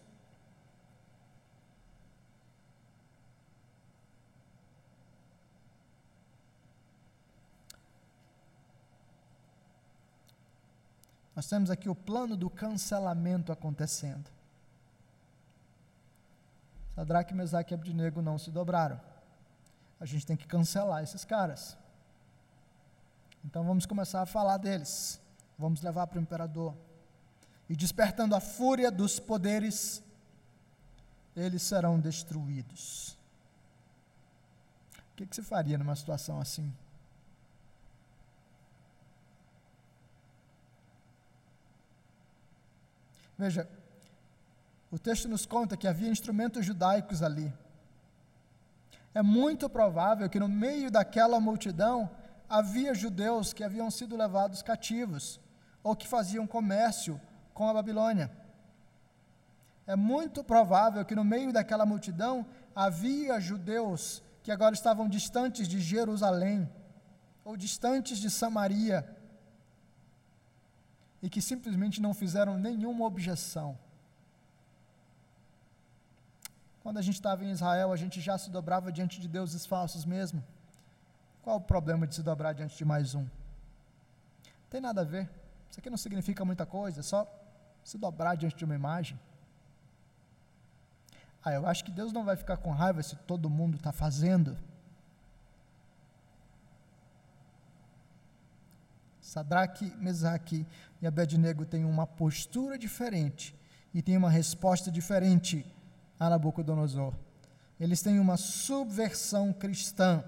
Nós 11.34 11.46
temos 11.46 11.70
aqui 11.70 11.88
o 11.88 11.94
plano 11.94 12.36
do 12.36 12.50
cancelamento 12.50 13.52
acontecendo. 13.52 14.30
Sadraque, 16.94 17.34
Mesaque 17.34 17.72
e 17.72 17.74
Abdinego 17.74 18.20
não 18.20 18.38
se 18.38 18.50
dobraram. 18.50 19.00
A 19.98 20.04
gente 20.04 20.26
tem 20.26 20.36
que 20.36 20.46
cancelar 20.46 21.02
esses 21.02 21.24
caras. 21.24 21.76
Então 23.44 23.64
vamos 23.64 23.86
começar 23.86 24.20
a 24.20 24.26
falar 24.26 24.58
deles. 24.58 25.20
Vamos 25.58 25.80
levar 25.80 26.06
para 26.06 26.18
o 26.18 26.22
imperador. 26.22 26.74
E 27.68 27.74
despertando 27.74 28.34
a 28.34 28.40
fúria 28.40 28.90
dos 28.90 29.18
poderes, 29.18 30.02
eles 31.34 31.62
serão 31.62 31.98
destruídos. 31.98 33.16
O 35.12 35.16
que, 35.16 35.26
que 35.26 35.34
se 35.34 35.42
faria 35.42 35.78
numa 35.78 35.96
situação 35.96 36.40
assim? 36.40 36.72
Veja, 43.42 43.68
o 44.88 44.96
texto 44.96 45.28
nos 45.28 45.44
conta 45.44 45.76
que 45.76 45.88
havia 45.88 46.08
instrumentos 46.08 46.64
judaicos 46.64 47.24
ali. 47.24 47.52
É 49.12 49.20
muito 49.20 49.68
provável 49.68 50.30
que 50.30 50.38
no 50.38 50.48
meio 50.48 50.92
daquela 50.92 51.40
multidão 51.40 52.08
havia 52.48 52.94
judeus 52.94 53.52
que 53.52 53.64
haviam 53.64 53.90
sido 53.90 54.16
levados 54.16 54.62
cativos 54.62 55.40
ou 55.82 55.96
que 55.96 56.06
faziam 56.06 56.46
comércio 56.46 57.20
com 57.52 57.68
a 57.68 57.74
Babilônia. 57.74 58.30
É 59.88 59.96
muito 59.96 60.44
provável 60.44 61.04
que 61.04 61.16
no 61.16 61.24
meio 61.24 61.52
daquela 61.52 61.84
multidão 61.84 62.46
havia 62.76 63.40
judeus 63.40 64.22
que 64.44 64.52
agora 64.52 64.76
estavam 64.76 65.08
distantes 65.08 65.66
de 65.66 65.80
Jerusalém 65.80 66.70
ou 67.44 67.56
distantes 67.56 68.18
de 68.18 68.30
Samaria 68.30 69.04
e 71.22 71.30
que 71.30 71.40
simplesmente 71.40 72.02
não 72.02 72.12
fizeram 72.12 72.58
nenhuma 72.58 73.04
objeção. 73.04 73.78
Quando 76.82 76.98
a 76.98 77.02
gente 77.02 77.14
estava 77.14 77.44
em 77.44 77.50
Israel, 77.50 77.92
a 77.92 77.96
gente 77.96 78.20
já 78.20 78.36
se 78.36 78.50
dobrava 78.50 78.90
diante 78.90 79.20
de 79.20 79.28
deuses 79.28 79.64
falsos 79.64 80.04
mesmo. 80.04 80.42
Qual 81.40 81.56
o 81.56 81.60
problema 81.60 82.06
de 82.08 82.16
se 82.16 82.22
dobrar 82.22 82.52
diante 82.52 82.76
de 82.76 82.84
mais 82.84 83.14
um? 83.14 83.26
Tem 84.68 84.80
nada 84.80 85.02
a 85.02 85.04
ver. 85.04 85.30
Isso 85.70 85.78
aqui 85.78 85.88
não 85.88 85.96
significa 85.96 86.44
muita 86.44 86.66
coisa, 86.66 87.00
é 87.00 87.02
só 87.02 87.26
se 87.84 87.96
dobrar 87.96 88.36
diante 88.36 88.56
de 88.56 88.64
uma 88.64 88.74
imagem. 88.74 89.18
Ah, 91.44 91.52
eu 91.52 91.66
acho 91.66 91.84
que 91.84 91.90
Deus 91.90 92.12
não 92.12 92.24
vai 92.24 92.36
ficar 92.36 92.56
com 92.56 92.70
raiva 92.70 93.02
se 93.02 93.14
todo 93.16 93.48
mundo 93.48 93.76
está 93.76 93.92
fazendo. 93.92 94.56
Sadraque, 99.20 99.86
Mesaque 99.96 100.66
e 101.02 101.06
Abednego 101.06 101.66
têm 101.66 101.84
uma 101.84 102.06
postura 102.06 102.78
diferente 102.78 103.54
e 103.92 104.00
têm 104.00 104.16
uma 104.16 104.30
resposta 104.30 104.90
diferente 104.90 105.66
a 106.18 106.30
Nabucodonosor. 106.30 107.12
Eles 107.78 108.00
têm 108.00 108.20
uma 108.20 108.36
subversão 108.36 109.52
cristã. 109.52 110.24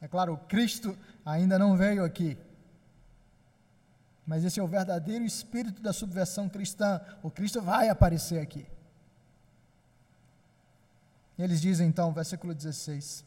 É 0.00 0.08
claro, 0.08 0.36
Cristo 0.48 0.98
ainda 1.24 1.56
não 1.56 1.76
veio 1.76 2.04
aqui. 2.04 2.36
Mas 4.26 4.44
esse 4.44 4.58
é 4.58 4.62
o 4.62 4.66
verdadeiro 4.66 5.24
espírito 5.24 5.80
da 5.80 5.92
subversão 5.92 6.48
cristã. 6.48 7.00
O 7.22 7.30
Cristo 7.30 7.62
vai 7.62 7.88
aparecer 7.88 8.40
aqui. 8.40 8.66
Eles 11.38 11.60
dizem 11.60 11.86
então, 11.86 12.12
versículo 12.12 12.52
16: 12.52 13.24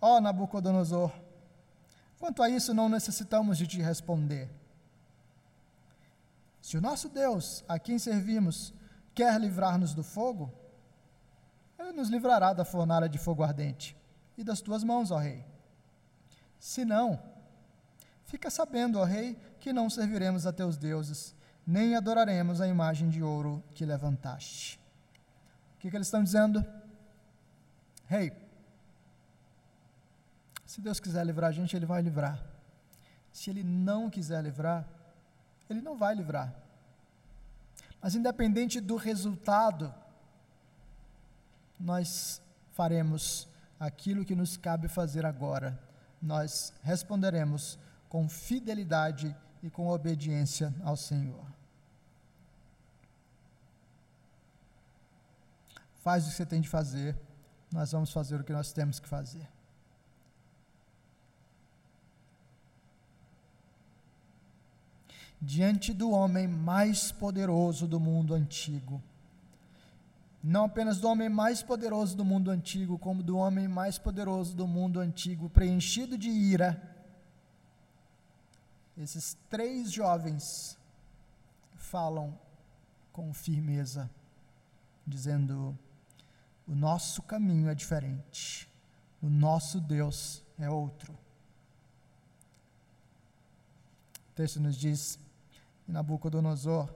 Ó 0.00 0.16
oh, 0.16 0.20
Nabucodonosor, 0.20 1.12
quanto 2.18 2.42
a 2.42 2.48
isso 2.48 2.74
não 2.74 2.88
necessitamos 2.88 3.58
de 3.58 3.66
te 3.66 3.80
responder. 3.80 4.50
Se 6.60 6.76
o 6.76 6.80
nosso 6.80 7.08
Deus, 7.08 7.64
a 7.68 7.78
quem 7.78 7.98
servimos, 7.98 8.74
quer 9.14 9.40
livrar-nos 9.40 9.94
do 9.94 10.02
fogo, 10.02 10.52
ele 11.78 11.92
nos 11.92 12.08
livrará 12.08 12.52
da 12.52 12.64
fornalha 12.64 13.08
de 13.08 13.18
fogo 13.18 13.42
ardente 13.42 13.96
e 14.36 14.42
das 14.42 14.60
tuas 14.60 14.82
mãos, 14.82 15.10
ó 15.10 15.18
Rei. 15.18 15.44
Se 16.58 16.84
não, 16.84 17.22
fica 18.24 18.50
sabendo, 18.50 18.98
ó 18.98 19.04
Rei, 19.04 19.38
que 19.60 19.72
não 19.72 19.88
serviremos 19.88 20.46
a 20.46 20.52
teus 20.52 20.76
deuses, 20.76 21.34
nem 21.66 21.94
adoraremos 21.94 22.60
a 22.60 22.66
imagem 22.66 23.08
de 23.08 23.22
ouro 23.22 23.62
que 23.74 23.84
levantaste. 23.84 24.80
O 25.76 25.78
que, 25.78 25.90
que 25.90 25.96
eles 25.96 26.06
estão 26.06 26.24
dizendo? 26.24 26.64
Rei, 28.06 28.28
hey, 28.28 28.45
se 30.76 30.82
Deus 30.82 31.00
quiser 31.00 31.24
livrar 31.24 31.48
a 31.48 31.52
gente, 31.52 31.74
Ele 31.74 31.86
vai 31.86 32.02
livrar. 32.02 32.38
Se 33.32 33.48
Ele 33.48 33.64
não 33.64 34.10
quiser 34.10 34.42
livrar, 34.44 34.86
Ele 35.70 35.80
não 35.80 35.96
vai 35.96 36.14
livrar. 36.14 36.54
Mas 37.98 38.14
independente 38.14 38.78
do 38.78 38.96
resultado, 38.96 39.94
nós 41.80 42.42
faremos 42.72 43.48
aquilo 43.80 44.22
que 44.22 44.34
nos 44.34 44.58
cabe 44.58 44.86
fazer 44.86 45.24
agora. 45.24 45.82
Nós 46.20 46.74
responderemos 46.82 47.78
com 48.10 48.28
fidelidade 48.28 49.34
e 49.62 49.70
com 49.70 49.88
obediência 49.88 50.74
ao 50.84 50.94
Senhor. 50.94 51.46
Faz 56.02 56.26
o 56.26 56.28
que 56.28 56.36
você 56.36 56.44
tem 56.44 56.60
de 56.60 56.68
fazer, 56.68 57.18
nós 57.72 57.92
vamos 57.92 58.12
fazer 58.12 58.38
o 58.38 58.44
que 58.44 58.52
nós 58.52 58.74
temos 58.74 59.00
que 59.00 59.08
fazer. 59.08 59.55
Diante 65.46 65.92
do 65.92 66.10
homem 66.10 66.48
mais 66.48 67.12
poderoso 67.12 67.86
do 67.86 68.00
mundo 68.00 68.34
antigo, 68.34 69.00
não 70.42 70.64
apenas 70.64 70.98
do 70.98 71.08
homem 71.08 71.28
mais 71.28 71.62
poderoso 71.62 72.16
do 72.16 72.24
mundo 72.24 72.50
antigo, 72.50 72.98
como 72.98 73.22
do 73.22 73.36
homem 73.36 73.68
mais 73.68 73.96
poderoso 73.96 74.56
do 74.56 74.66
mundo 74.66 74.98
antigo, 74.98 75.48
preenchido 75.48 76.18
de 76.18 76.28
ira, 76.28 76.70
esses 78.98 79.36
três 79.48 79.92
jovens 79.92 80.76
falam 81.76 82.36
com 83.12 83.32
firmeza, 83.32 84.10
dizendo: 85.06 85.78
o 86.66 86.74
nosso 86.74 87.22
caminho 87.22 87.68
é 87.68 87.74
diferente. 87.74 88.68
O 89.22 89.28
nosso 89.28 89.80
Deus 89.80 90.42
é 90.58 90.68
outro. 90.68 91.12
O 94.30 94.34
texto 94.34 94.60
nos 94.60 94.76
diz: 94.76 95.18
e 95.88 95.92
Nabucodonosor 95.92 96.88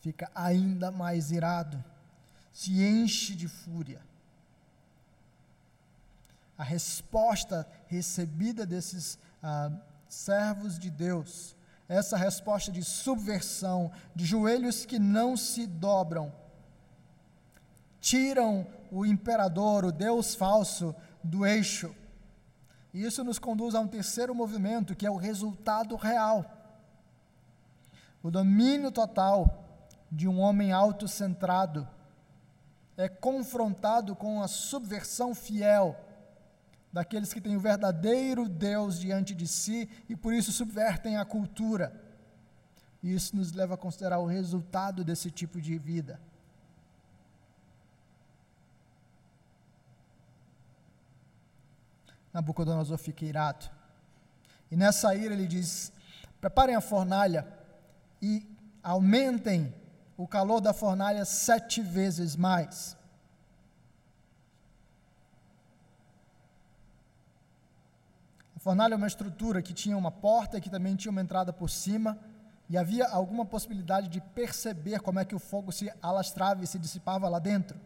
fica 0.00 0.30
ainda 0.34 0.90
mais 0.90 1.30
irado, 1.30 1.82
se 2.52 2.82
enche 2.82 3.34
de 3.34 3.48
fúria. 3.48 4.00
A 6.56 6.64
resposta 6.64 7.66
recebida 7.86 8.66
desses 8.66 9.18
ah, 9.42 9.70
servos 10.08 10.78
de 10.78 10.90
Deus, 10.90 11.56
essa 11.88 12.16
resposta 12.16 12.70
de 12.70 12.84
subversão, 12.84 13.90
de 14.14 14.24
joelhos 14.24 14.84
que 14.84 14.98
não 14.98 15.36
se 15.36 15.66
dobram, 15.66 16.32
tiram 18.00 18.66
o 18.90 19.04
imperador, 19.04 19.84
o 19.84 19.92
Deus 19.92 20.34
falso, 20.34 20.94
do 21.22 21.44
eixo. 21.46 21.94
E 22.92 23.04
isso 23.04 23.22
nos 23.22 23.38
conduz 23.38 23.74
a 23.74 23.80
um 23.80 23.86
terceiro 23.86 24.34
movimento, 24.34 24.96
que 24.96 25.06
é 25.06 25.10
o 25.10 25.16
resultado 25.16 25.94
real. 25.96 26.59
O 28.22 28.30
domínio 28.30 28.92
total 28.92 29.64
de 30.10 30.28
um 30.28 30.40
homem 30.40 30.72
autocentrado 30.72 31.88
é 32.96 33.08
confrontado 33.08 34.14
com 34.14 34.42
a 34.42 34.48
subversão 34.48 35.34
fiel 35.34 35.96
daqueles 36.92 37.32
que 37.32 37.40
têm 37.40 37.56
o 37.56 37.60
verdadeiro 37.60 38.48
Deus 38.48 38.98
diante 38.98 39.34
de 39.34 39.46
si 39.46 39.88
e 40.08 40.14
por 40.14 40.34
isso 40.34 40.52
subvertem 40.52 41.16
a 41.16 41.24
cultura. 41.24 41.98
E 43.02 43.14
isso 43.14 43.34
nos 43.34 43.52
leva 43.52 43.74
a 43.74 43.78
considerar 43.78 44.18
o 44.18 44.26
resultado 44.26 45.02
desse 45.02 45.30
tipo 45.30 45.60
de 45.60 45.78
vida. 45.78 46.20
Nabucodonosor 52.34 52.98
fica 52.98 53.24
irado. 53.24 53.70
E 54.70 54.76
nessa 54.76 55.14
ira 55.14 55.32
ele 55.32 55.46
diz: 55.46 55.90
preparem 56.40 56.76
a 56.76 56.80
fornalha 56.80 57.59
e 58.20 58.46
aumentem 58.82 59.74
o 60.16 60.26
calor 60.26 60.60
da 60.60 60.72
fornalha 60.72 61.24
sete 61.24 61.80
vezes 61.80 62.36
mais. 62.36 62.96
A 68.54 68.58
fornalha 68.58 68.92
é 68.92 68.96
uma 68.96 69.06
estrutura 69.06 69.62
que 69.62 69.72
tinha 69.72 69.96
uma 69.96 70.10
porta 70.10 70.58
e 70.58 70.60
que 70.60 70.68
também 70.68 70.94
tinha 70.94 71.10
uma 71.10 71.22
entrada 71.22 71.50
por 71.50 71.70
cima, 71.70 72.18
e 72.68 72.76
havia 72.76 73.08
alguma 73.08 73.44
possibilidade 73.44 74.08
de 74.08 74.20
perceber 74.20 75.00
como 75.00 75.18
é 75.18 75.24
que 75.24 75.34
o 75.34 75.40
fogo 75.40 75.72
se 75.72 75.90
alastrava 76.00 76.62
e 76.62 76.66
se 76.66 76.78
dissipava 76.78 77.28
lá 77.28 77.38
dentro. 77.38 77.80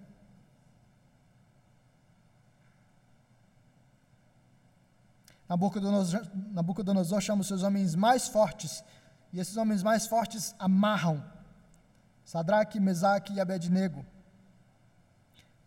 Nabucodonosor, 5.49 6.23
Nabucodonosor 6.53 7.21
chama 7.21 7.43
os 7.43 7.47
seus 7.47 7.63
homens 7.63 7.95
mais 7.95 8.27
fortes, 8.29 8.83
e 9.35 9.41
esses 9.41 9.57
homens 9.57 9.83
mais 9.83 10.07
fortes 10.07 10.55
amarram 10.61 11.21
Sadraque, 12.25 12.79
Mesaque 12.79 13.33
e 13.33 13.41
Abednego. 13.41 14.07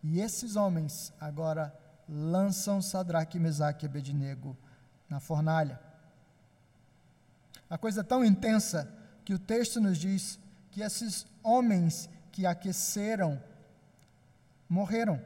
E 0.02 0.20
esses 0.20 0.56
homens 0.56 1.12
agora 1.20 1.78
lançam 2.08 2.80
Sadraque, 2.80 3.38
Mesaque 3.38 3.84
e 3.84 3.88
Abednego 3.88 4.56
na 5.06 5.20
fornalha. 5.20 5.78
A 7.68 7.76
coisa 7.76 8.00
é 8.00 8.04
tão 8.04 8.24
intensa 8.24 8.90
que 9.22 9.34
o 9.34 9.38
texto 9.38 9.82
nos 9.82 9.98
diz 9.98 10.40
que 10.70 10.80
esses 10.80 11.26
homens 11.42 12.08
que 12.32 12.46
aqueceram 12.46 13.38
morreram. 14.66 15.20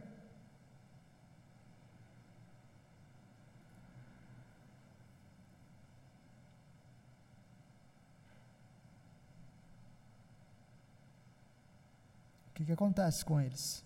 Que, 12.63 12.67
que 12.67 12.73
acontece 12.73 13.25
com 13.25 13.41
eles? 13.41 13.85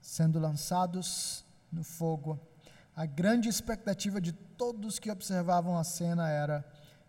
Sendo 0.00 0.38
lançados 0.38 1.44
no 1.72 1.82
fogo, 1.82 2.38
a 2.94 3.04
grande 3.06 3.48
expectativa 3.48 4.20
de 4.20 4.32
todos 4.32 4.98
que 4.98 5.10
observavam 5.10 5.76
a 5.76 5.82
cena 5.84 6.28
era: 6.28 6.64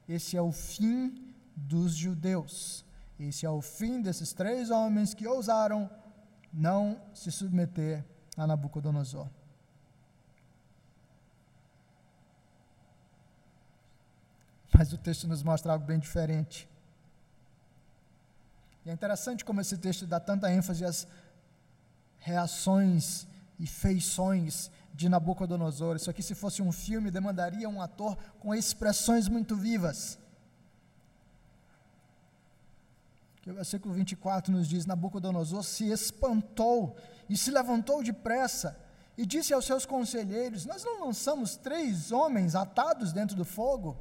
esse 0.08 0.36
é 0.36 0.42
o 0.42 0.52
fim 0.52 1.34
dos 1.56 1.96
judeus, 1.96 2.84
Esse 3.18 3.46
é 3.46 3.50
o 3.50 3.62
fim 3.62 4.02
desses 4.02 4.34
três 4.34 4.70
homens 4.70 5.14
que 5.14 5.26
ousaram 5.26 5.90
não 6.52 7.02
se 7.14 7.32
submeter 7.32 8.04
a 8.36 8.46
Nabucodonosor. 8.46 9.30
Mas 14.78 14.92
o 14.92 14.98
texto 14.98 15.28
nos 15.28 15.42
mostra 15.42 15.72
algo 15.72 15.86
bem 15.86 16.00
diferente. 16.00 16.68
E 18.86 18.90
é 18.90 18.94
interessante 18.94 19.46
como 19.46 19.62
esse 19.62 19.78
texto 19.78 20.06
dá 20.06 20.20
tanta 20.20 20.52
ênfase 20.52 20.84
às 20.84 21.08
reações 22.20 23.26
e 23.58 23.66
feições 23.66 24.70
de 24.94 25.08
Nabucodonosor. 25.08 25.96
Isso 25.96 26.10
aqui, 26.10 26.22
se 26.22 26.36
fosse 26.36 26.62
um 26.62 26.72
filme, 26.72 27.10
demandaria 27.10 27.70
um 27.70 27.82
ator 27.82 28.18
com 28.40 28.54
expressões 28.54 29.28
muito 29.28 29.56
vivas. 29.56 30.20
O 33.48 33.54
versículo 33.54 33.94
24 33.94 34.52
nos 34.52 34.68
diz: 34.68 34.86
Nabucodonosor 34.86 35.64
se 35.64 35.90
espantou 35.92 36.98
e 37.30 37.38
se 37.38 37.52
levantou 37.52 38.04
depressa 38.04 38.78
e 39.18 39.26
disse 39.26 39.54
aos 39.54 39.66
seus 39.66 39.86
conselheiros: 39.86 40.66
Nós 40.66 40.84
não 40.84 41.06
lançamos 41.06 41.56
três 41.56 42.12
homens 42.12 42.56
atados 42.56 43.14
dentro 43.14 43.36
do 43.36 43.46
fogo? 43.46 43.98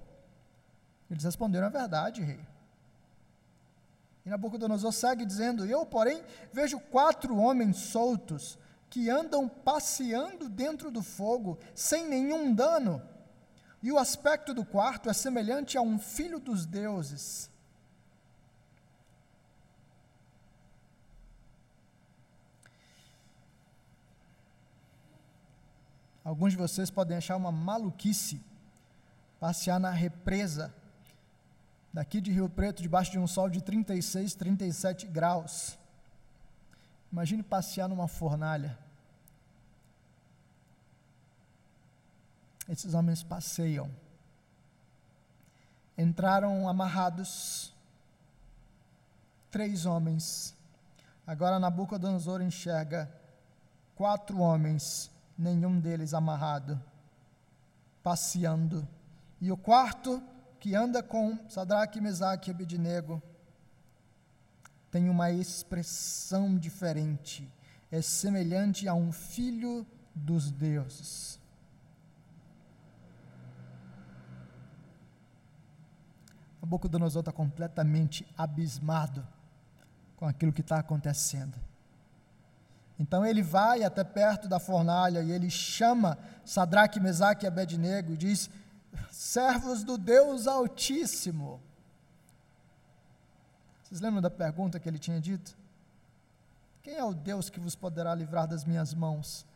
Eles 1.10 1.24
responderam: 1.24 1.66
É 1.66 1.70
verdade, 1.70 2.22
rei. 2.22 2.40
E 4.24 4.30
Nabucodonosor 4.30 4.92
segue 4.92 5.26
dizendo: 5.26 5.66
Eu, 5.66 5.84
porém, 5.84 6.22
vejo 6.52 6.80
quatro 6.80 7.36
homens 7.36 7.76
soltos 7.76 8.58
que 8.88 9.10
andam 9.10 9.48
passeando 9.48 10.48
dentro 10.48 10.90
do 10.90 11.02
fogo 11.02 11.58
sem 11.74 12.06
nenhum 12.08 12.54
dano. 12.54 13.02
E 13.82 13.92
o 13.92 13.98
aspecto 13.98 14.54
do 14.54 14.64
quarto 14.64 15.10
é 15.10 15.12
semelhante 15.12 15.76
a 15.76 15.82
um 15.82 15.98
filho 15.98 16.40
dos 16.40 16.64
deuses. 16.64 17.50
Alguns 26.24 26.52
de 26.52 26.56
vocês 26.56 26.88
podem 26.88 27.18
achar 27.18 27.36
uma 27.36 27.52
maluquice 27.52 28.40
passear 29.38 29.78
na 29.78 29.90
represa 29.90 30.74
daqui 31.94 32.20
de 32.20 32.32
Rio 32.32 32.48
Preto, 32.48 32.82
debaixo 32.82 33.12
de 33.12 33.20
um 33.20 33.26
sol 33.26 33.48
de 33.48 33.62
36, 33.62 34.34
37 34.34 35.06
graus. 35.06 35.78
Imagine 37.12 37.40
passear 37.40 37.88
numa 37.88 38.08
fornalha. 38.08 38.76
Esses 42.68 42.94
homens 42.94 43.22
passeiam. 43.22 43.88
Entraram 45.96 46.68
amarrados. 46.68 47.72
Três 49.48 49.86
homens. 49.86 50.52
Agora 51.24 51.60
Nabucodonosor 51.60 52.42
enxerga 52.42 53.08
quatro 53.94 54.40
homens, 54.40 55.12
nenhum 55.38 55.78
deles 55.78 56.12
amarrado, 56.12 56.82
passeando. 58.02 58.86
E 59.40 59.52
o 59.52 59.56
quarto 59.56 60.20
que 60.64 60.74
anda 60.74 61.02
com 61.02 61.38
Sadraque, 61.46 62.00
Mesaque 62.00 62.48
e 62.48 62.54
Abednego 62.54 63.22
tem 64.90 65.10
uma 65.10 65.30
expressão 65.30 66.56
diferente, 66.56 67.46
é 67.92 68.00
semelhante 68.00 68.88
a 68.88 68.94
um 68.94 69.12
filho 69.12 69.86
dos 70.14 70.50
deuses. 70.50 71.38
Nabucodonosor 76.62 77.20
está 77.20 77.30
completamente 77.30 78.26
abismado 78.34 79.22
com 80.16 80.24
aquilo 80.26 80.50
que 80.50 80.62
está 80.62 80.78
acontecendo. 80.78 81.60
Então 82.98 83.26
ele 83.26 83.42
vai 83.42 83.84
até 83.84 84.02
perto 84.02 84.48
da 84.48 84.58
fornalha 84.58 85.20
e 85.20 85.30
ele 85.30 85.50
chama 85.50 86.16
Sadraque, 86.42 86.98
Mesaque 86.98 87.44
e 87.44 87.48
Abednego 87.48 88.14
e 88.14 88.16
diz: 88.16 88.48
servos 89.10 89.82
do 89.82 89.96
Deus 89.96 90.46
Altíssimo. 90.46 91.60
Vocês 93.82 94.00
lembram 94.00 94.20
da 94.22 94.30
pergunta 94.30 94.80
que 94.80 94.88
ele 94.88 94.98
tinha 94.98 95.20
dito? 95.20 95.56
Quem 96.82 96.94
é 96.94 97.04
o 97.04 97.14
Deus 97.14 97.48
que 97.48 97.60
vos 97.60 97.74
poderá 97.74 98.14
livrar 98.14 98.46
das 98.46 98.64
minhas 98.64 98.92
mãos? 98.92 99.46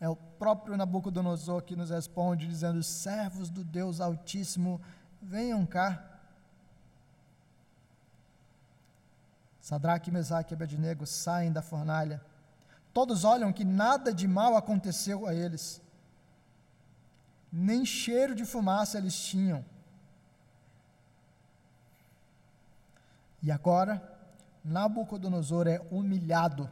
É 0.00 0.08
o 0.08 0.16
próprio 0.16 0.76
Nabucodonosor 0.76 1.62
que 1.62 1.76
nos 1.76 1.90
responde, 1.90 2.46
dizendo: 2.46 2.82
Servos 2.82 3.48
do 3.50 3.64
Deus 3.64 4.00
Altíssimo, 4.00 4.80
venham 5.22 5.64
cá. 5.64 6.02
Sadraque, 9.60 10.10
Mesaque 10.10 10.52
e 10.52 10.56
Abednego 10.56 11.06
saem 11.06 11.52
da 11.52 11.62
fornalha. 11.62 12.20
Todos 12.92 13.24
olham 13.24 13.52
que 13.52 13.64
nada 13.64 14.12
de 14.12 14.26
mal 14.28 14.56
aconteceu 14.56 15.26
a 15.26 15.34
eles 15.34 15.82
nem 17.58 17.86
cheiro 17.86 18.34
de 18.34 18.44
fumaça 18.44 18.98
eles 18.98 19.18
tinham. 19.18 19.64
E 23.42 23.50
agora, 23.50 24.02
Nabucodonosor 24.62 25.66
é 25.66 25.80
humilhado. 25.90 26.68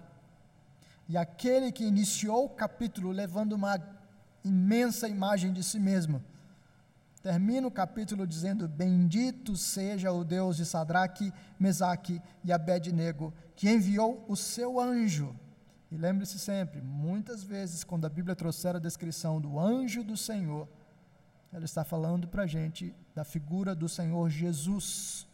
E 1.09 1.16
aquele 1.16 1.72
que 1.72 1.85
iniciou 1.85 2.45
o 2.45 2.51
capítulo 2.51 3.11
levando 3.12 3.55
uma 3.55 3.80
imensa 4.45 5.09
imagem 5.09 5.55
de 5.55 5.62
si 5.62 5.78
mesmo, 5.78 6.22
termina 7.22 7.66
o 7.66 7.70
capítulo 7.70 8.26
dizendo: 8.26 8.68
Bendito 8.68 9.57
seja 9.57 10.12
o 10.12 10.22
Deus 10.22 10.55
de 10.59 10.66
Sadraque, 10.66 11.32
Mesaque 11.59 12.20
e 12.45 12.53
Abednego, 12.53 13.32
que 13.57 13.70
enviou 13.70 14.22
o 14.28 14.37
seu 14.37 14.78
anjo 14.78 15.35
e 15.91 15.97
lembre-se 15.97 16.39
sempre, 16.39 16.80
muitas 16.80 17.45
vezes, 17.45 17.85
quando 17.85 18.07
a 18.07 18.09
Bíblia 18.09 18.35
trouxer 18.35 18.74
a 18.74 18.80
descrição 18.80 19.41
do 19.41 19.59
anjo 19.59 20.03
do 20.03 20.16
Senhor, 20.16 20.68
ela 21.53 21.64
está 21.64 21.85
falando 21.85 22.26
para 22.26 22.45
a 22.45 22.47
gente 22.47 22.95
da 23.14 23.24
figura 23.24 23.74
do 23.74 23.89
Senhor 23.89 24.28
Jesus. 24.28 25.26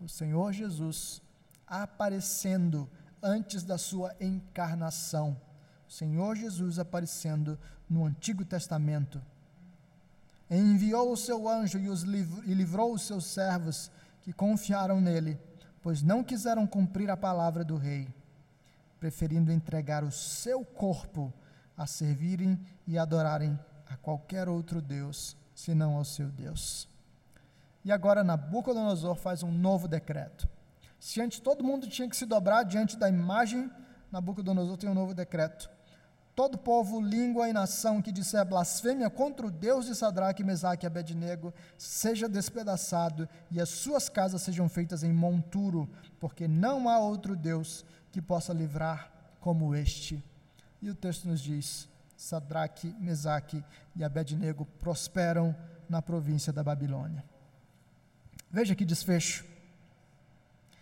O 0.00 0.08
Senhor 0.08 0.52
Jesus 0.52 1.20
aparecendo 1.66 2.88
antes 3.22 3.62
da 3.62 3.76
sua 3.76 4.14
encarnação. 4.18 5.38
O 5.86 5.92
Senhor 5.92 6.36
Jesus 6.36 6.78
aparecendo 6.78 7.58
no 7.88 8.06
Antigo 8.06 8.44
Testamento. 8.44 9.20
Enviou 10.50 11.12
o 11.12 11.16
seu 11.16 11.48
anjo 11.48 11.78
e, 11.78 11.88
os 11.88 12.02
liv 12.02 12.42
e 12.46 12.54
livrou 12.54 12.94
os 12.94 13.02
seus 13.02 13.26
servos 13.26 13.90
que 14.22 14.32
confiaram 14.32 15.00
nele, 15.00 15.38
pois 15.82 16.02
não 16.02 16.24
quiseram 16.24 16.66
cumprir 16.66 17.10
a 17.10 17.16
palavra 17.16 17.62
do 17.62 17.76
rei 17.76 18.08
preferindo 19.00 19.50
entregar 19.50 20.04
o 20.04 20.10
seu 20.12 20.64
corpo 20.64 21.32
a 21.76 21.86
servirem 21.86 22.60
e 22.86 22.98
adorarem 22.98 23.58
a 23.88 23.96
qualquer 23.96 24.48
outro 24.48 24.82
Deus, 24.82 25.36
senão 25.54 25.96
ao 25.96 26.04
seu 26.04 26.28
Deus. 26.28 26.86
E 27.82 27.90
agora 27.90 28.22
Nabucodonosor 28.22 29.16
faz 29.16 29.42
um 29.42 29.50
novo 29.50 29.88
decreto. 29.88 30.46
Se 30.98 31.20
antes 31.20 31.40
todo 31.40 31.64
mundo 31.64 31.88
tinha 31.88 32.08
que 32.08 32.16
se 32.16 32.26
dobrar 32.26 32.62
diante 32.62 32.96
da 32.98 33.08
imagem, 33.08 33.70
Nabucodonosor 34.12 34.76
tem 34.76 34.90
um 34.90 34.94
novo 34.94 35.14
decreto. 35.14 35.70
Todo 36.40 36.56
povo, 36.56 37.02
língua 37.02 37.50
e 37.50 37.52
nação 37.52 38.00
que 38.00 38.10
disser 38.10 38.42
blasfêmia 38.46 39.10
contra 39.10 39.46
o 39.46 39.50
Deus 39.50 39.84
de 39.84 39.94
Sadraque, 39.94 40.42
Mesaque 40.42 40.86
e 40.86 40.88
Abednego, 40.88 41.52
seja 41.76 42.26
despedaçado 42.26 43.28
e 43.50 43.60
as 43.60 43.68
suas 43.68 44.08
casas 44.08 44.40
sejam 44.40 44.66
feitas 44.66 45.02
em 45.02 45.12
monturo, 45.12 45.86
porque 46.18 46.48
não 46.48 46.88
há 46.88 46.98
outro 46.98 47.36
Deus 47.36 47.84
que 48.10 48.22
possa 48.22 48.54
livrar 48.54 49.12
como 49.38 49.74
este. 49.74 50.24
E 50.80 50.88
o 50.88 50.94
texto 50.94 51.28
nos 51.28 51.42
diz: 51.42 51.86
Sadraque, 52.16 52.96
Mesaque 52.98 53.62
e 53.94 54.02
Abednego 54.02 54.64
prosperam 54.64 55.54
na 55.90 56.00
província 56.00 56.50
da 56.50 56.64
Babilônia. 56.64 57.22
Veja 58.50 58.74
que 58.74 58.86
desfecho. 58.86 59.44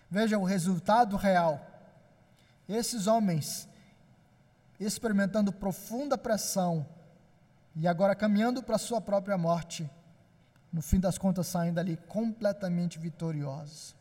Veja 0.09 0.39
o 0.39 0.45
resultado 0.45 1.17
real. 1.17 1.61
Esses 2.69 3.09
homens, 3.09 3.69
experimentando 4.79 5.53
profunda 5.53 6.17
pressão 6.17 6.87
e 7.75 7.87
agora 7.87 8.15
caminhando 8.15 8.63
para 8.63 8.77
a 8.77 8.79
sua 8.79 9.01
própria 9.01 9.37
morte, 9.37 9.89
no 10.73 10.83
fim 10.83 11.01
das 11.01 11.17
contas 11.17 11.47
saem 11.47 11.73
dali 11.73 11.97
completamente 11.97 12.99
vitoriosos. 12.99 13.97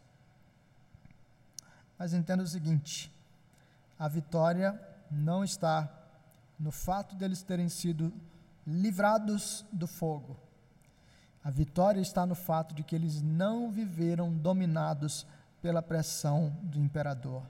Mas 1.98 2.14
entenda 2.14 2.44
o 2.44 2.48
seguinte: 2.48 3.12
a 3.98 4.08
vitória 4.08 4.80
não 5.10 5.44
está 5.44 5.90
no 6.60 6.72
fato 6.72 7.16
deles 7.16 7.42
terem 7.42 7.70
sido 7.70 8.14
livrados 8.66 9.66
do 9.72 9.88
fogo. 9.88 10.38
A 11.44 11.50
vitória 11.50 12.02
está 12.02 12.26
no 12.26 12.36
fato 12.36 12.76
de 12.76 12.84
que 12.84 12.96
eles 12.96 13.22
não 13.22 13.72
viveram 13.72 14.34
dominados 14.34 15.26
pela 15.62 15.82
pressão 15.82 16.56
do 16.62 16.80
imperador. 16.80 17.44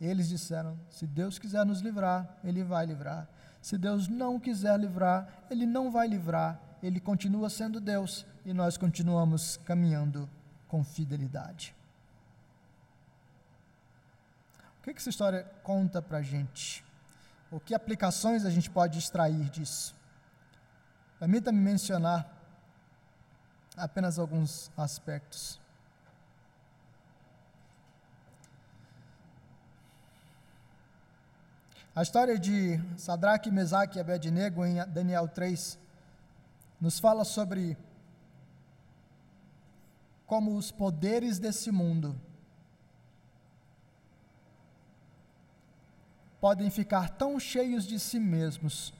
Eles 0.00 0.28
disseram: 0.28 0.78
se 0.90 1.06
Deus 1.06 1.38
quiser 1.38 1.64
nos 1.64 1.80
livrar, 1.80 2.38
Ele 2.44 2.62
vai 2.62 2.86
livrar. 2.86 3.28
Se 3.60 3.76
Deus 3.76 4.08
não 4.08 4.38
quiser 4.38 4.78
livrar, 4.78 5.28
Ele 5.50 5.66
não 5.66 5.90
vai 5.90 6.06
livrar. 6.06 6.60
Ele 6.82 7.00
continua 7.00 7.50
sendo 7.50 7.80
Deus 7.80 8.24
e 8.44 8.52
nós 8.52 8.76
continuamos 8.76 9.56
caminhando 9.58 10.28
com 10.68 10.84
fidelidade. 10.84 11.74
que, 14.88 14.94
que 14.94 15.00
essa 15.00 15.10
história 15.10 15.44
conta 15.62 16.00
para 16.00 16.18
a 16.18 16.22
gente? 16.22 16.84
O 17.50 17.60
que 17.60 17.74
aplicações 17.74 18.44
a 18.44 18.50
gente 18.50 18.70
pode 18.70 18.98
extrair 18.98 19.50
disso? 19.50 19.94
Permita-me 21.18 21.58
mencionar 21.58 22.26
apenas 23.76 24.18
alguns 24.18 24.70
aspectos. 24.76 25.60
A 31.98 32.02
história 32.02 32.38
de 32.38 32.80
Sadraque, 32.96 33.50
Mesaque 33.50 33.98
e 33.98 34.00
Abednego 34.00 34.64
em 34.64 34.76
Daniel 34.86 35.26
3 35.26 35.76
nos 36.80 37.00
fala 37.00 37.24
sobre 37.24 37.76
como 40.24 40.56
os 40.56 40.70
poderes 40.70 41.40
desse 41.40 41.72
mundo 41.72 42.14
podem 46.40 46.70
ficar 46.70 47.10
tão 47.10 47.40
cheios 47.40 47.82
de 47.82 47.98
si 47.98 48.20
mesmos 48.20 48.94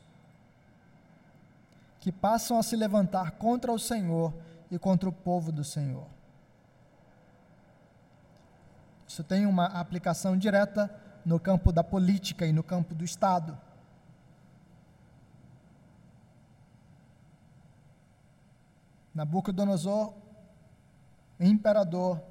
que 2.01 2.11
passam 2.11 2.59
a 2.59 2.65
se 2.65 2.75
levantar 2.75 3.31
contra 3.31 3.71
o 3.71 3.79
Senhor 3.79 4.35
e 4.73 4.77
contra 4.77 5.09
o 5.09 5.13
povo 5.13 5.53
do 5.53 5.63
Senhor. 5.63 6.09
Isso 9.07 9.23
tem 9.23 9.47
uma 9.47 9.67
aplicação 9.67 10.37
direta 10.37 11.07
no 11.29 11.39
campo 11.39 11.70
da 11.70 11.85
política 11.85 12.47
e 12.47 12.53
no 12.53 12.62
campo 12.62 12.95
do 12.95 13.05
Estado. 13.05 13.57
Nabucodonosor, 19.14 20.14
imperador, 21.39 22.22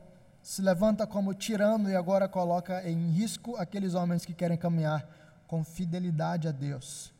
se 0.42 0.64
levanta 0.64 1.06
como 1.06 1.36
tirano 1.36 1.92
e 1.92 1.96
agora 1.96 2.28
coloca 2.28 2.90
em 2.90 3.12
risco 3.12 3.56
aqueles 3.58 3.94
homens 3.94 4.26
que 4.26 4.34
querem 4.34 4.58
caminhar 4.58 5.08
com 5.46 5.64
fidelidade 5.64 6.48
a 6.48 6.52
Deus. 6.52 7.14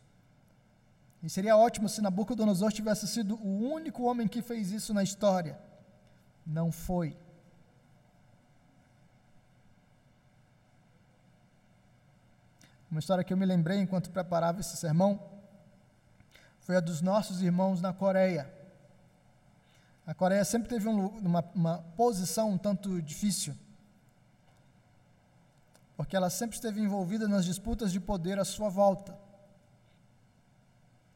E 1.22 1.30
seria 1.30 1.56
ótimo 1.56 1.88
se 1.88 2.02
Nabucodonosor 2.02 2.72
tivesse 2.72 3.06
sido 3.06 3.36
o 3.36 3.72
único 3.72 4.02
homem 4.02 4.26
que 4.26 4.42
fez 4.42 4.72
isso 4.72 4.92
na 4.92 5.04
história. 5.04 5.56
Não 6.44 6.72
foi. 6.72 7.16
Uma 12.90 13.00
história 13.00 13.22
que 13.22 13.32
eu 13.32 13.36
me 13.36 13.44
lembrei 13.44 13.78
enquanto 13.78 14.10
preparava 14.10 14.60
esse 14.60 14.76
sermão 14.76 15.20
foi 16.60 16.76
a 16.76 16.80
dos 16.80 17.02
nossos 17.02 17.42
irmãos 17.42 17.80
na 17.80 17.92
Coreia. 17.92 18.50
A 20.06 20.14
Coreia 20.14 20.44
sempre 20.44 20.68
teve 20.68 20.88
um, 20.88 21.06
uma, 21.18 21.44
uma 21.54 21.78
posição 21.96 22.50
um 22.50 22.58
tanto 22.58 23.00
difícil, 23.02 23.54
porque 25.96 26.16
ela 26.16 26.30
sempre 26.30 26.56
esteve 26.56 26.80
envolvida 26.80 27.28
nas 27.28 27.44
disputas 27.44 27.92
de 27.92 28.00
poder 28.00 28.38
à 28.38 28.44
sua 28.44 28.70
volta. 28.70 29.18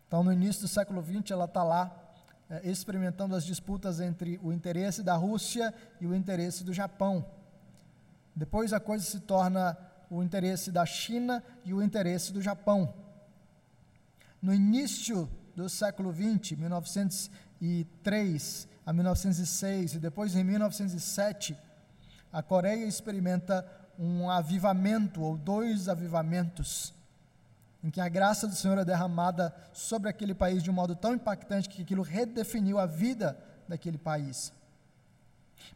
Então, 0.06 0.22
no 0.22 0.30
início 0.30 0.60
do 0.60 0.68
século 0.68 1.02
XX, 1.02 1.30
ela 1.30 1.46
está 1.46 1.62
lá 1.62 1.90
é, 2.50 2.68
experimentando 2.68 3.34
as 3.34 3.44
disputas 3.44 3.98
entre 3.98 4.38
o 4.42 4.52
interesse 4.52 5.02
da 5.02 5.16
Rússia 5.16 5.72
e 5.98 6.06
o 6.06 6.14
interesse 6.14 6.62
do 6.62 6.72
Japão. 6.74 7.24
Depois 8.36 8.74
a 8.74 8.80
coisa 8.80 9.04
se 9.04 9.20
torna 9.20 9.74
o 10.12 10.22
interesse 10.22 10.70
da 10.70 10.84
China 10.84 11.42
e 11.64 11.72
o 11.72 11.82
interesse 11.82 12.34
do 12.34 12.42
Japão. 12.42 12.92
No 14.42 14.52
início 14.52 15.26
do 15.56 15.70
século 15.70 16.12
XX, 16.12 16.58
1903, 16.58 18.68
a 18.84 18.92
1906 18.92 19.94
e 19.94 19.98
depois 19.98 20.36
em 20.36 20.44
1907, 20.44 21.56
a 22.30 22.42
Coreia 22.42 22.84
experimenta 22.84 23.66
um 23.98 24.28
avivamento 24.28 25.22
ou 25.22 25.38
dois 25.38 25.88
avivamentos 25.88 26.92
em 27.82 27.90
que 27.90 28.00
a 28.00 28.08
graça 28.08 28.46
do 28.46 28.54
Senhor 28.54 28.76
é 28.76 28.84
derramada 28.84 29.54
sobre 29.72 30.10
aquele 30.10 30.34
país 30.34 30.62
de 30.62 30.70
um 30.70 30.74
modo 30.74 30.94
tão 30.94 31.14
impactante 31.14 31.70
que 31.70 31.80
aquilo 31.82 32.02
redefiniu 32.02 32.78
a 32.78 32.84
vida 32.84 33.38
daquele 33.66 33.96
país. 33.96 34.52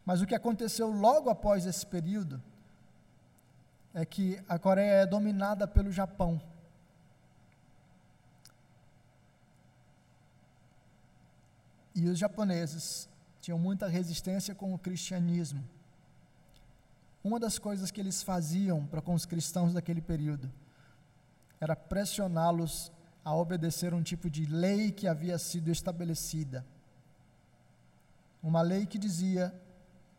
Mas 0.05 0.20
o 0.20 0.26
que 0.26 0.34
aconteceu 0.34 0.91
logo 0.91 1.30
após 1.30 1.64
esse 1.64 1.87
período 1.87 2.43
é 3.97 4.05
que 4.05 4.38
a 4.47 4.59
Coreia 4.59 4.92
é 5.03 5.07
dominada 5.07 5.66
pelo 5.66 5.90
Japão. 5.90 6.38
E 11.94 12.07
os 12.07 12.18
japoneses 12.18 13.09
tinham 13.40 13.59
muita 13.59 13.88
resistência 13.88 14.55
com 14.55 14.74
o 14.74 14.78
cristianismo. 14.78 15.64
Uma 17.24 17.40
das 17.40 17.59
coisas 17.59 17.90
que 17.90 17.99
eles 17.99 18.22
faziam 18.22 18.84
para 18.84 19.01
com 19.01 19.14
os 19.14 19.24
cristãos 19.24 19.72
daquele 19.72 20.03
período 20.03 20.53
era 21.59 21.74
pressioná-los 21.74 22.92
a 23.24 23.34
obedecer 23.34 23.94
um 23.94 24.03
tipo 24.03 24.28
de 24.28 24.44
lei 24.44 24.92
que 24.92 25.09
havia 25.09 25.38
sido 25.38 25.70
estabelecida. 25.70 26.66
Uma 28.42 28.61
lei 28.61 28.84
que 28.84 28.99
dizia 28.99 29.59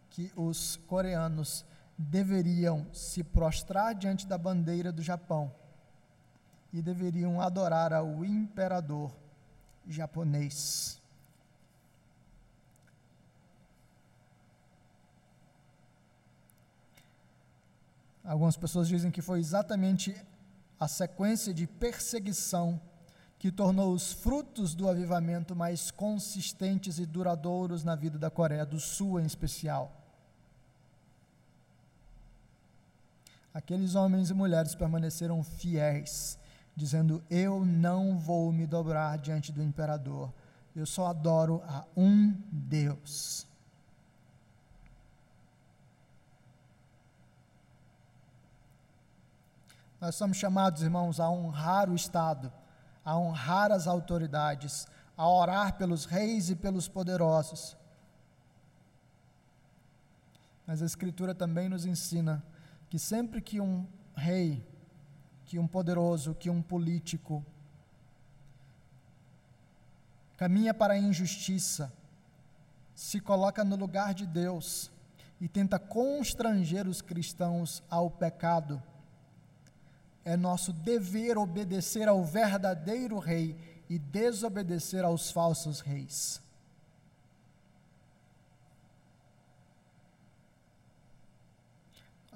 que 0.09 0.31
os 0.35 0.77
coreanos 0.87 1.63
deveriam 1.97 2.85
se 2.93 3.23
prostrar 3.23 3.95
diante 3.95 4.27
da 4.27 4.37
bandeira 4.37 4.91
do 4.91 5.01
Japão 5.01 5.51
e 6.71 6.81
deveriam 6.81 7.41
adorar 7.41 7.91
ao 7.91 8.23
imperador 8.23 9.11
japonês. 9.87 11.01
Algumas 18.23 18.57
pessoas 18.57 18.89
dizem 18.89 19.09
que 19.09 19.21
foi 19.21 19.39
exatamente 19.39 20.13
a 20.77 20.87
sequência 20.87 21.53
de 21.53 21.65
perseguição 21.65 22.79
que 23.39 23.51
tornou 23.51 23.93
os 23.93 24.11
frutos 24.11 24.75
do 24.75 24.89
avivamento 24.89 25.55
mais 25.55 25.91
consistentes 25.91 26.99
e 26.99 27.05
duradouros 27.05 27.83
na 27.83 27.95
vida 27.95 28.19
da 28.19 28.29
Coreia 28.29 28.65
do 28.65 28.79
Sul, 28.79 29.19
em 29.19 29.25
especial. 29.25 30.06
Aqueles 33.57 33.95
homens 33.95 34.29
e 34.29 34.35
mulheres 34.35 34.75
permaneceram 34.75 35.43
fiéis, 35.43 36.37
dizendo: 36.75 37.23
Eu 37.27 37.65
não 37.65 38.15
vou 38.15 38.53
me 38.53 38.67
dobrar 38.67 39.17
diante 39.17 39.51
do 39.51 39.63
imperador, 39.63 40.31
eu 40.75 40.85
só 40.85 41.07
adoro 41.07 41.63
a 41.65 41.83
um 41.97 42.39
Deus. 42.51 43.47
Nós 49.99 50.13
somos 50.13 50.37
chamados, 50.37 50.83
irmãos, 50.83 51.19
a 51.19 51.27
honrar 51.27 51.89
o 51.89 51.95
Estado, 51.95 52.53
a 53.03 53.17
honrar 53.17 53.71
as 53.71 53.87
autoridades, 53.87 54.87
a 55.17 55.27
orar 55.27 55.79
pelos 55.79 56.05
reis 56.05 56.51
e 56.51 56.55
pelos 56.55 56.87
poderosos. 56.87 57.75
Mas 60.67 60.83
a 60.83 60.85
Escritura 60.85 61.33
também 61.33 61.67
nos 61.67 61.87
ensina 61.87 62.43
que 62.89 62.97
sempre 62.97 63.41
que 63.41 63.59
um 63.59 63.85
rei, 64.15 64.65
que 65.45 65.59
um 65.59 65.67
poderoso, 65.67 66.35
que 66.35 66.49
um 66.49 66.61
político 66.61 67.45
caminha 70.35 70.73
para 70.73 70.93
a 70.93 70.97
injustiça, 70.97 71.91
se 72.93 73.19
coloca 73.19 73.63
no 73.63 73.75
lugar 73.75 74.13
de 74.13 74.25
Deus 74.25 74.91
e 75.39 75.47
tenta 75.47 75.77
constranger 75.77 76.87
os 76.87 77.01
cristãos 77.01 77.83
ao 77.89 78.09
pecado, 78.09 78.81
é 80.25 80.35
nosso 80.35 80.73
dever 80.73 81.37
obedecer 81.37 82.07
ao 82.07 82.23
verdadeiro 82.23 83.17
rei 83.17 83.55
e 83.89 83.97
desobedecer 83.97 85.03
aos 85.03 85.31
falsos 85.31 85.79
reis. 85.79 86.41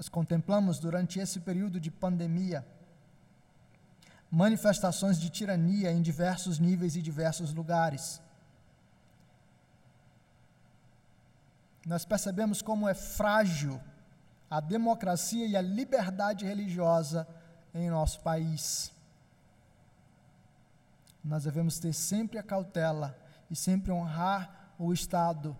Nós 0.02 0.10
contemplamos 0.10 0.80
durante 0.80 1.20
esse 1.20 1.39
período 1.41 1.80
de 1.80 1.91
pandemia 1.91 2.66
manifestações 4.32 5.20
de 5.20 5.30
tirania 5.30 5.91
em 5.91 6.02
diversos 6.02 6.58
níveis 6.58 6.95
e 6.95 7.04
diversos 7.04 7.54
lugares. 7.54 8.20
Nós 11.86 12.04
percebemos 12.04 12.64
como 12.64 12.89
é 12.89 12.95
frágil 12.95 13.80
a 14.49 14.60
democracia 14.60 15.45
e 15.45 15.56
a 15.56 15.62
liberdade 15.62 16.45
religiosa 16.45 17.28
em 17.72 17.88
nosso 17.88 18.22
país. 18.22 18.91
Nós 21.24 21.43
devemos 21.43 21.78
ter 21.78 21.93
sempre 21.93 22.39
a 22.39 22.43
cautela 22.43 23.16
e 23.52 23.56
sempre 23.56 23.91
honrar 23.91 24.74
o 24.80 24.91
Estado 24.91 25.56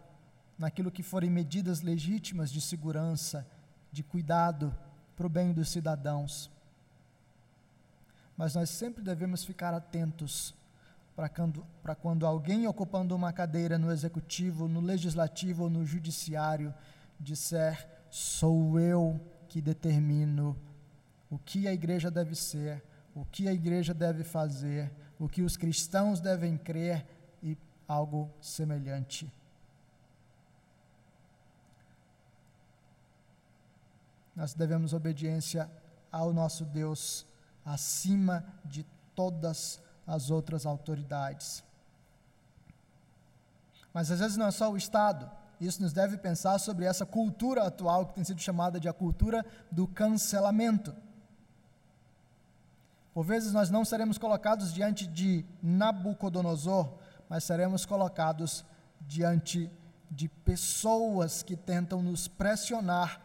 naquilo 0.58 0.90
que 0.90 1.04
forem 1.04 1.30
medidas 1.30 1.82
legítimas 1.82 2.52
de 2.52 2.60
segurança, 2.60 3.46
de 3.92 4.04
cuidado 4.04 4.76
para 5.16 5.26
o 5.26 5.30
bem 5.30 5.52
dos 5.52 5.70
cidadãos. 5.70 6.50
Mas 8.38 8.56
nós 8.56 8.70
sempre 8.70 9.04
devemos 9.04 9.44
ficar 9.44 9.74
atentos 9.74 10.56
para 11.16 11.30
quando, 11.30 11.66
para 11.84 11.96
quando 11.96 12.26
alguém 12.26 12.66
ocupando 12.68 13.16
uma 13.16 13.32
cadeira 13.32 13.78
no 13.78 13.92
executivo, 13.92 14.68
no 14.68 14.80
legislativo 14.80 15.64
ou 15.64 15.70
no 15.70 15.86
judiciário 15.86 16.74
disser: 17.20 17.88
sou 18.10 18.80
eu 18.80 19.20
que 19.48 19.62
determino 19.62 20.58
o 21.30 21.38
que 21.38 21.68
a 21.68 21.74
igreja 21.74 22.10
deve 22.10 22.36
ser, 22.36 22.84
o 23.14 23.26
que 23.26 23.48
a 23.48 23.54
igreja 23.54 23.94
deve 23.94 24.24
fazer, 24.24 24.92
o 25.20 25.28
que 25.30 25.42
os 25.42 25.56
cristãos 25.56 26.20
devem 26.20 26.58
crer 26.58 27.06
e 27.44 27.58
algo 27.88 28.30
semelhante. 28.42 29.32
Nós 34.36 34.54
devemos 34.54 34.94
obediência 34.94 35.70
ao 36.12 36.34
nosso 36.34 36.66
Deus 36.66 37.26
acima 37.66 38.46
de 38.66 38.86
todas 39.16 39.82
as 40.06 40.30
outras 40.30 40.66
autoridades. 40.66 41.64
Mas 43.94 44.10
às 44.10 44.20
vezes 44.20 44.38
não 44.38 44.48
é 44.48 44.52
só 44.52 44.72
o 44.72 44.78
Estado. 44.78 45.30
Isso 45.60 45.82
nos 45.82 45.94
deve 45.94 46.18
pensar 46.18 46.58
sobre 46.60 46.86
essa 46.86 47.06
cultura 47.06 47.64
atual 47.64 48.08
que 48.08 48.16
tem 48.16 48.24
sido 48.24 48.42
chamada 48.42 48.80
de 48.80 48.90
a 48.90 48.94
cultura 48.94 49.46
do 49.72 49.88
cancelamento. 49.88 50.96
Por 53.14 53.24
vezes 53.24 53.52
nós 53.52 53.70
não 53.70 53.84
seremos 53.84 54.18
colocados 54.18 54.74
diante 54.74 55.06
de 55.06 55.46
Nabucodonosor, 55.62 56.98
mas 57.30 57.44
seremos 57.44 57.86
colocados 57.86 58.66
diante 59.02 59.70
de 60.10 60.28
pessoas 60.28 61.44
que 61.44 61.56
tentam 61.56 62.02
nos 62.02 62.28
pressionar 62.28 63.22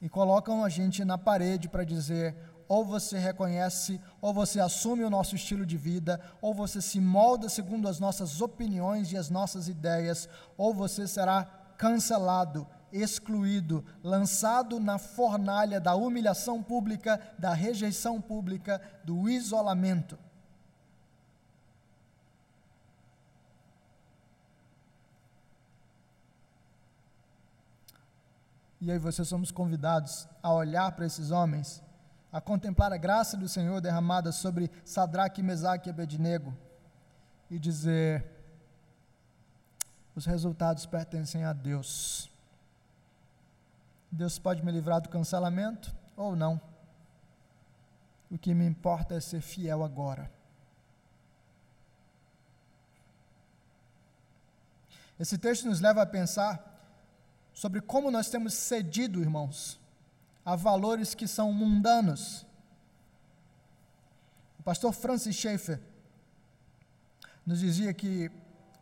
e 0.00 0.08
colocam 0.08 0.64
a 0.64 0.68
gente 0.68 1.04
na 1.04 1.18
parede 1.18 1.68
para 1.68 1.84
dizer: 1.84 2.36
ou 2.68 2.84
você 2.84 3.18
reconhece, 3.18 4.00
ou 4.20 4.32
você 4.32 4.60
assume 4.60 5.02
o 5.02 5.10
nosso 5.10 5.34
estilo 5.34 5.66
de 5.66 5.76
vida, 5.76 6.20
ou 6.40 6.54
você 6.54 6.80
se 6.80 7.00
molda 7.00 7.48
segundo 7.48 7.88
as 7.88 7.98
nossas 7.98 8.40
opiniões 8.40 9.10
e 9.12 9.16
as 9.16 9.28
nossas 9.28 9.68
ideias, 9.68 10.28
ou 10.56 10.72
você 10.72 11.06
será 11.08 11.44
cancelado, 11.76 12.66
excluído, 12.92 13.84
lançado 14.02 14.78
na 14.78 14.98
fornalha 14.98 15.80
da 15.80 15.94
humilhação 15.94 16.62
pública, 16.62 17.20
da 17.38 17.52
rejeição 17.52 18.20
pública, 18.20 18.80
do 19.04 19.28
isolamento. 19.28 20.16
E 28.80 28.90
aí 28.90 28.98
vocês 28.98 29.28
somos 29.28 29.50
convidados 29.50 30.26
a 30.42 30.52
olhar 30.52 30.90
para 30.92 31.04
esses 31.04 31.30
homens, 31.30 31.82
a 32.32 32.40
contemplar 32.40 32.92
a 32.92 32.96
graça 32.96 33.36
do 33.36 33.48
Senhor 33.48 33.80
derramada 33.80 34.32
sobre 34.32 34.70
Sadraque, 34.84 35.42
Mesaque 35.42 35.88
e 35.88 35.90
Abednego 35.90 36.56
e 37.50 37.58
dizer: 37.58 38.24
os 40.14 40.24
resultados 40.24 40.86
pertencem 40.86 41.44
a 41.44 41.52
Deus. 41.52 42.30
Deus 44.10 44.38
pode 44.38 44.64
me 44.64 44.72
livrar 44.72 45.00
do 45.00 45.08
cancelamento 45.08 45.94
ou 46.16 46.34
não. 46.34 46.60
O 48.30 48.38
que 48.38 48.54
me 48.54 48.64
importa 48.64 49.14
é 49.14 49.20
ser 49.20 49.40
fiel 49.40 49.84
agora. 49.84 50.30
Esse 55.18 55.36
texto 55.36 55.66
nos 55.66 55.80
leva 55.80 56.00
a 56.00 56.06
pensar 56.06 56.69
sobre 57.52 57.80
como 57.80 58.10
nós 58.10 58.28
temos 58.28 58.54
cedido, 58.54 59.20
irmãos, 59.20 59.80
a 60.44 60.56
valores 60.56 61.14
que 61.14 61.28
são 61.28 61.52
mundanos. 61.52 62.46
O 64.58 64.62
pastor 64.62 64.92
Francis 64.92 65.36
Schaeffer 65.36 65.80
nos 67.44 67.60
dizia 67.60 67.92
que 67.92 68.30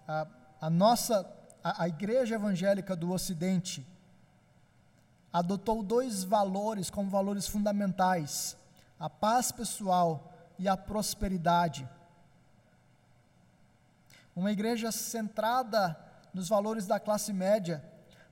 a, 0.07 0.27
a 0.61 0.71
nossa, 0.71 1.27
a, 1.62 1.85
a 1.85 1.89
igreja 1.89 2.35
evangélica 2.35 2.95
do 2.95 3.12
Ocidente, 3.12 3.87
adotou 5.33 5.83
dois 5.83 6.25
valores 6.25 6.91
como 6.91 7.11
valores 7.11 7.47
fundamentais: 7.47 8.57
a 8.99 9.09
paz 9.09 9.53
pessoal 9.53 10.33
e 10.59 10.69
a 10.69 10.77
prosperidade. 10.77 11.89
Uma 14.35 14.53
igreja 14.53 14.93
centrada 14.93 15.99
nos 16.33 16.49
valores 16.49 16.87
da 16.87 17.01
classe 17.01 17.33
média 17.33 17.83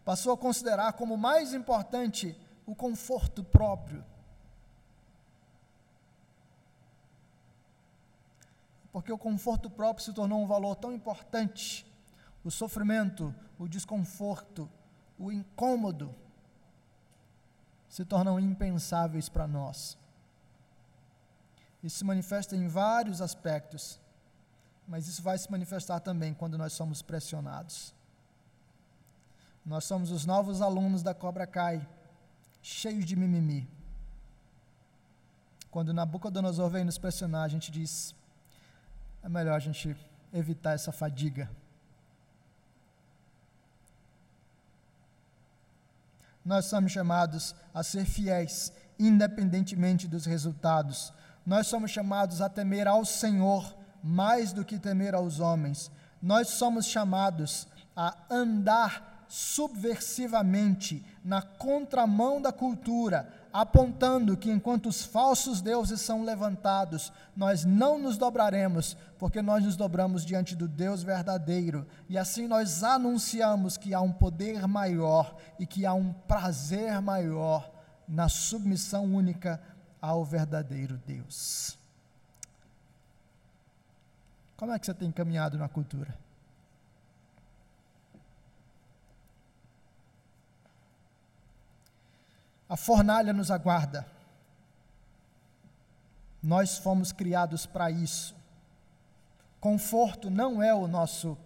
passou 0.07 0.32
a 0.32 0.38
considerar 0.38 0.92
como 0.92 1.16
mais 1.16 1.52
importante 1.52 2.38
o 2.64 2.76
conforto 2.76 3.42
próprio. 3.42 4.04
Porque 8.92 9.11
o 9.11 9.18
conforto 9.18 9.68
próprio 9.68 10.04
se 10.04 10.12
tornou 10.12 10.40
um 10.40 10.46
valor 10.46 10.76
tão 10.76 10.92
importante. 10.92 11.84
O 12.44 12.52
sofrimento, 12.52 13.34
o 13.59 13.66
desconforto, 13.66 14.70
o 15.18 15.32
incômodo 15.32 16.14
se 17.88 18.04
tornam 18.04 18.38
impensáveis 18.38 19.28
para 19.28 19.48
nós. 19.48 19.98
Isso 21.82 21.98
se 21.98 22.04
manifesta 22.04 22.54
em 22.54 22.68
vários 22.68 23.20
aspectos, 23.20 24.00
mas 24.86 25.09
isso 25.09 25.20
vai 25.20 25.36
se 25.36 25.50
manifestar 25.50 25.98
também 25.98 26.32
quando 26.32 26.57
nós 26.57 26.74
somos 26.74 27.02
pressionados. 27.02 27.95
Nós 29.66 29.84
somos 29.84 30.12
os 30.12 30.24
novos 30.24 30.62
alunos 30.62 31.02
da 31.02 31.12
Cobra 31.12 31.44
Kai, 31.44 31.84
cheios 32.62 33.04
de 33.04 33.16
mimimi. 33.16 33.68
Quando 35.72 35.92
Nabucodonosor 35.92 36.70
vem 36.70 36.84
nos 36.84 36.98
pressionar, 36.98 37.42
a 37.42 37.48
gente 37.48 37.72
diz: 37.72 38.14
é 39.24 39.28
melhor 39.28 39.56
a 39.56 39.58
gente 39.58 39.96
evitar 40.32 40.74
essa 40.74 40.92
fadiga. 40.92 41.50
Nós 46.44 46.66
somos 46.66 46.92
chamados 46.92 47.52
a 47.74 47.82
ser 47.82 48.04
fiéis, 48.04 48.72
independentemente 48.96 50.06
dos 50.06 50.26
resultados. 50.26 51.12
Nós 51.44 51.66
somos 51.66 51.90
chamados 51.90 52.40
a 52.40 52.48
temer 52.48 52.86
ao 52.86 53.04
Senhor 53.04 53.76
mais 54.00 54.52
do 54.52 54.64
que 54.64 54.78
temer 54.78 55.12
aos 55.12 55.40
homens. 55.40 55.90
Nós 56.22 56.50
somos 56.50 56.86
chamados 56.86 57.66
a 57.96 58.16
andar 58.30 59.15
subversivamente 59.28 61.04
na 61.24 61.42
contramão 61.42 62.40
da 62.40 62.52
cultura, 62.52 63.28
apontando 63.52 64.36
que 64.36 64.50
enquanto 64.50 64.86
os 64.86 65.04
falsos 65.04 65.60
deuses 65.60 66.00
são 66.00 66.22
levantados, 66.22 67.12
nós 67.34 67.64
não 67.64 67.98
nos 67.98 68.16
dobraremos, 68.16 68.96
porque 69.18 69.40
nós 69.40 69.64
nos 69.64 69.76
dobramos 69.76 70.24
diante 70.24 70.54
do 70.54 70.68
Deus 70.68 71.02
verdadeiro, 71.02 71.86
e 72.08 72.18
assim 72.18 72.46
nós 72.46 72.84
anunciamos 72.84 73.76
que 73.76 73.94
há 73.94 74.00
um 74.00 74.12
poder 74.12 74.66
maior 74.66 75.36
e 75.58 75.66
que 75.66 75.86
há 75.86 75.94
um 75.94 76.12
prazer 76.12 77.00
maior 77.00 77.72
na 78.06 78.28
submissão 78.28 79.04
única 79.04 79.60
ao 80.00 80.24
verdadeiro 80.24 81.00
Deus. 81.06 81.78
Como 84.56 84.72
é 84.72 84.78
que 84.78 84.86
você 84.86 84.94
tem 84.94 85.10
caminhado 85.10 85.58
na 85.58 85.68
cultura? 85.68 86.25
A 92.68 92.76
fornalha 92.76 93.32
nos 93.32 93.50
aguarda. 93.50 94.06
Nós 96.42 96.78
fomos 96.78 97.12
criados 97.12 97.66
para 97.66 97.90
isso. 97.90 98.34
Conforto 99.60 100.30
não 100.30 100.62
é 100.62 100.74
o 100.74 100.86
nosso 100.86 101.36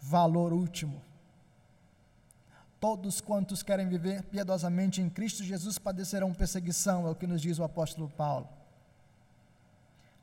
valor 0.00 0.52
último. 0.52 1.02
Todos 2.78 3.20
quantos 3.20 3.62
querem 3.62 3.88
viver 3.88 4.22
piedosamente 4.24 5.00
em 5.00 5.08
Cristo 5.08 5.42
Jesus 5.42 5.78
padecerão 5.78 6.32
perseguição, 6.32 7.06
é 7.06 7.10
o 7.10 7.14
que 7.14 7.26
nos 7.26 7.40
diz 7.40 7.58
o 7.58 7.64
apóstolo 7.64 8.08
Paulo. 8.10 8.48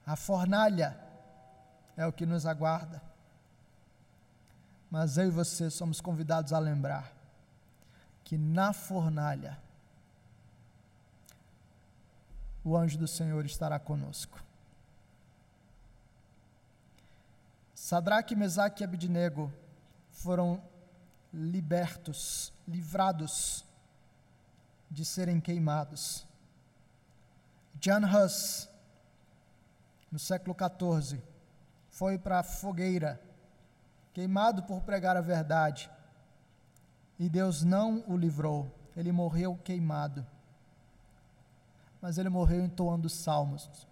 A 0.06 0.16
fornalha 0.16 0.98
é 1.98 2.06
o 2.06 2.14
que 2.14 2.26
nos 2.26 2.46
aguarda. 2.46 3.02
Mas 4.90 5.18
eu 5.18 5.28
e 5.28 5.32
você 5.32 5.70
somos 5.70 6.00
convidados 6.00 6.54
a 6.54 6.60
lembrar 6.60 7.23
que 8.24 8.38
na 8.38 8.74
fornalha 8.74 9.60
o 12.64 12.78
anjo 12.78 12.98
do 12.98 13.08
Senhor 13.08 13.46
estará 13.46 13.78
conosco. 13.78 14.42
Sadraque, 17.76 18.36
Mesaque 18.36 18.82
e 18.82 18.86
Abidnego 18.86 19.52
foram 20.10 20.64
libertos, 21.34 22.54
livrados 22.66 23.66
de 24.90 25.04
serem 25.04 25.42
queimados. 25.42 26.26
John 27.76 28.06
Huss, 28.06 28.70
no 30.10 30.18
século 30.18 30.56
XIV, 30.56 31.22
foi 31.90 32.18
para 32.18 32.40
a 32.40 32.44
fogueira, 32.44 33.22
queimado 34.14 34.64
por 34.64 34.82
pregar 34.82 35.18
a 35.18 35.22
verdade 35.22 35.90
e 37.20 37.30
Deus 37.30 37.64
não 37.64 38.04
o 38.08 38.18
livrou, 38.18 38.72
ele 38.96 39.12
morreu 39.12 39.58
queimado. 39.64 40.26
Mas 42.02 42.18
ele 42.18 42.30
morreu 42.30 42.64
entoando 42.64 43.10
salmos. 43.10 43.88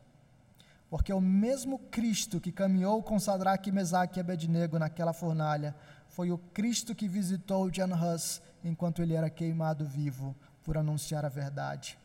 Porque 0.89 1.13
o 1.13 1.22
mesmo 1.22 1.80
Cristo 1.80 2.41
que 2.41 2.51
caminhou 2.51 3.01
com 3.01 3.17
Sadraque, 3.19 3.72
Mesaque 3.72 4.19
e 4.19 4.22
Abednego 4.22 4.78
naquela 4.78 5.13
fornalha, 5.13 5.74
foi 6.09 6.32
o 6.32 6.38
Cristo 6.38 6.93
que 6.93 7.07
visitou 7.07 7.69
John 7.69 7.93
Hus 7.93 8.41
enquanto 8.63 9.01
ele 9.01 9.13
era 9.13 9.30
queimado 9.30 9.86
vivo 9.86 10.36
por 10.63 10.78
anunciar 10.78 11.26
a 11.26 11.30
verdade. 11.30 11.97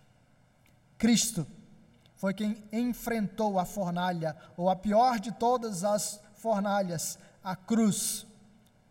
Cristo 0.97 1.47
foi 2.15 2.33
quem 2.33 2.63
enfrentou 2.73 3.59
a 3.59 3.65
fornalha, 3.65 4.37
ou 4.57 4.71
a 4.71 4.77
pior 4.77 5.19
de 5.19 5.33
todas 5.33 5.85
as 5.85 6.21
fornalhas, 6.35 7.19
a 7.45 7.55
cruz, 7.55 8.27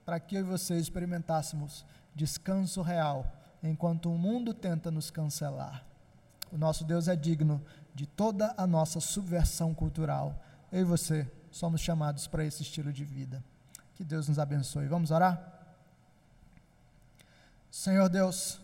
para 0.05 0.19
que 0.19 0.35
eu 0.35 0.41
e 0.41 0.43
você 0.43 0.75
experimentássemos 0.77 1.85
descanso 2.15 2.81
real, 2.81 3.31
enquanto 3.61 4.11
o 4.11 4.17
mundo 4.17 4.53
tenta 4.53 4.89
nos 4.89 5.11
cancelar. 5.11 5.85
O 6.51 6.57
nosso 6.57 6.85
Deus 6.85 7.07
é 7.07 7.15
digno 7.15 7.61
de 7.93 8.05
toda 8.05 8.53
a 8.57 8.65
nossa 8.65 8.99
subversão 8.99 9.73
cultural. 9.73 10.41
Eu 10.71 10.81
e 10.81 10.83
você 10.85 11.29
somos 11.51 11.81
chamados 11.81 12.27
para 12.27 12.45
esse 12.45 12.63
estilo 12.63 12.93
de 12.93 13.03
vida. 13.03 13.43
Que 13.95 14.03
Deus 14.03 14.27
nos 14.29 14.39
abençoe. 14.39 14.87
Vamos 14.87 15.11
orar? 15.11 15.51
Senhor 17.69 18.07
Deus, 18.07 18.61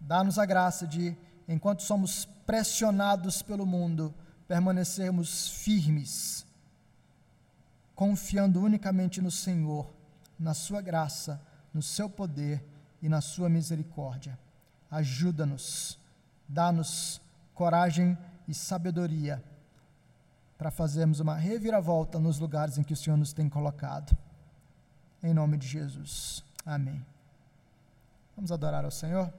dá-nos 0.00 0.38
a 0.38 0.46
graça 0.46 0.86
de, 0.86 1.16
enquanto 1.48 1.82
somos 1.82 2.24
pressionados 2.46 3.42
pelo 3.42 3.66
mundo, 3.66 4.14
permanecermos 4.46 5.48
firmes, 5.48 6.46
confiando 7.94 8.60
unicamente 8.60 9.20
no 9.20 9.30
Senhor, 9.30 9.92
na 10.38 10.54
Sua 10.54 10.80
graça, 10.80 11.40
no 11.72 11.82
Seu 11.82 12.08
poder 12.08 12.71
e 13.02 13.08
na 13.08 13.20
Sua 13.20 13.48
misericórdia. 13.48 14.38
Ajuda-nos, 14.90 15.98
dá-nos 16.48 17.20
coragem 17.52 18.16
e 18.46 18.54
sabedoria 18.54 19.42
para 20.56 20.70
fazermos 20.70 21.18
uma 21.18 21.34
reviravolta 21.34 22.18
nos 22.18 22.38
lugares 22.38 22.78
em 22.78 22.84
que 22.84 22.92
o 22.92 22.96
Senhor 22.96 23.16
nos 23.16 23.32
tem 23.32 23.48
colocado. 23.48 24.16
Em 25.22 25.34
nome 25.34 25.56
de 25.56 25.66
Jesus. 25.66 26.44
Amém. 26.64 27.04
Vamos 28.36 28.52
adorar 28.52 28.84
ao 28.84 28.90
Senhor? 28.90 29.32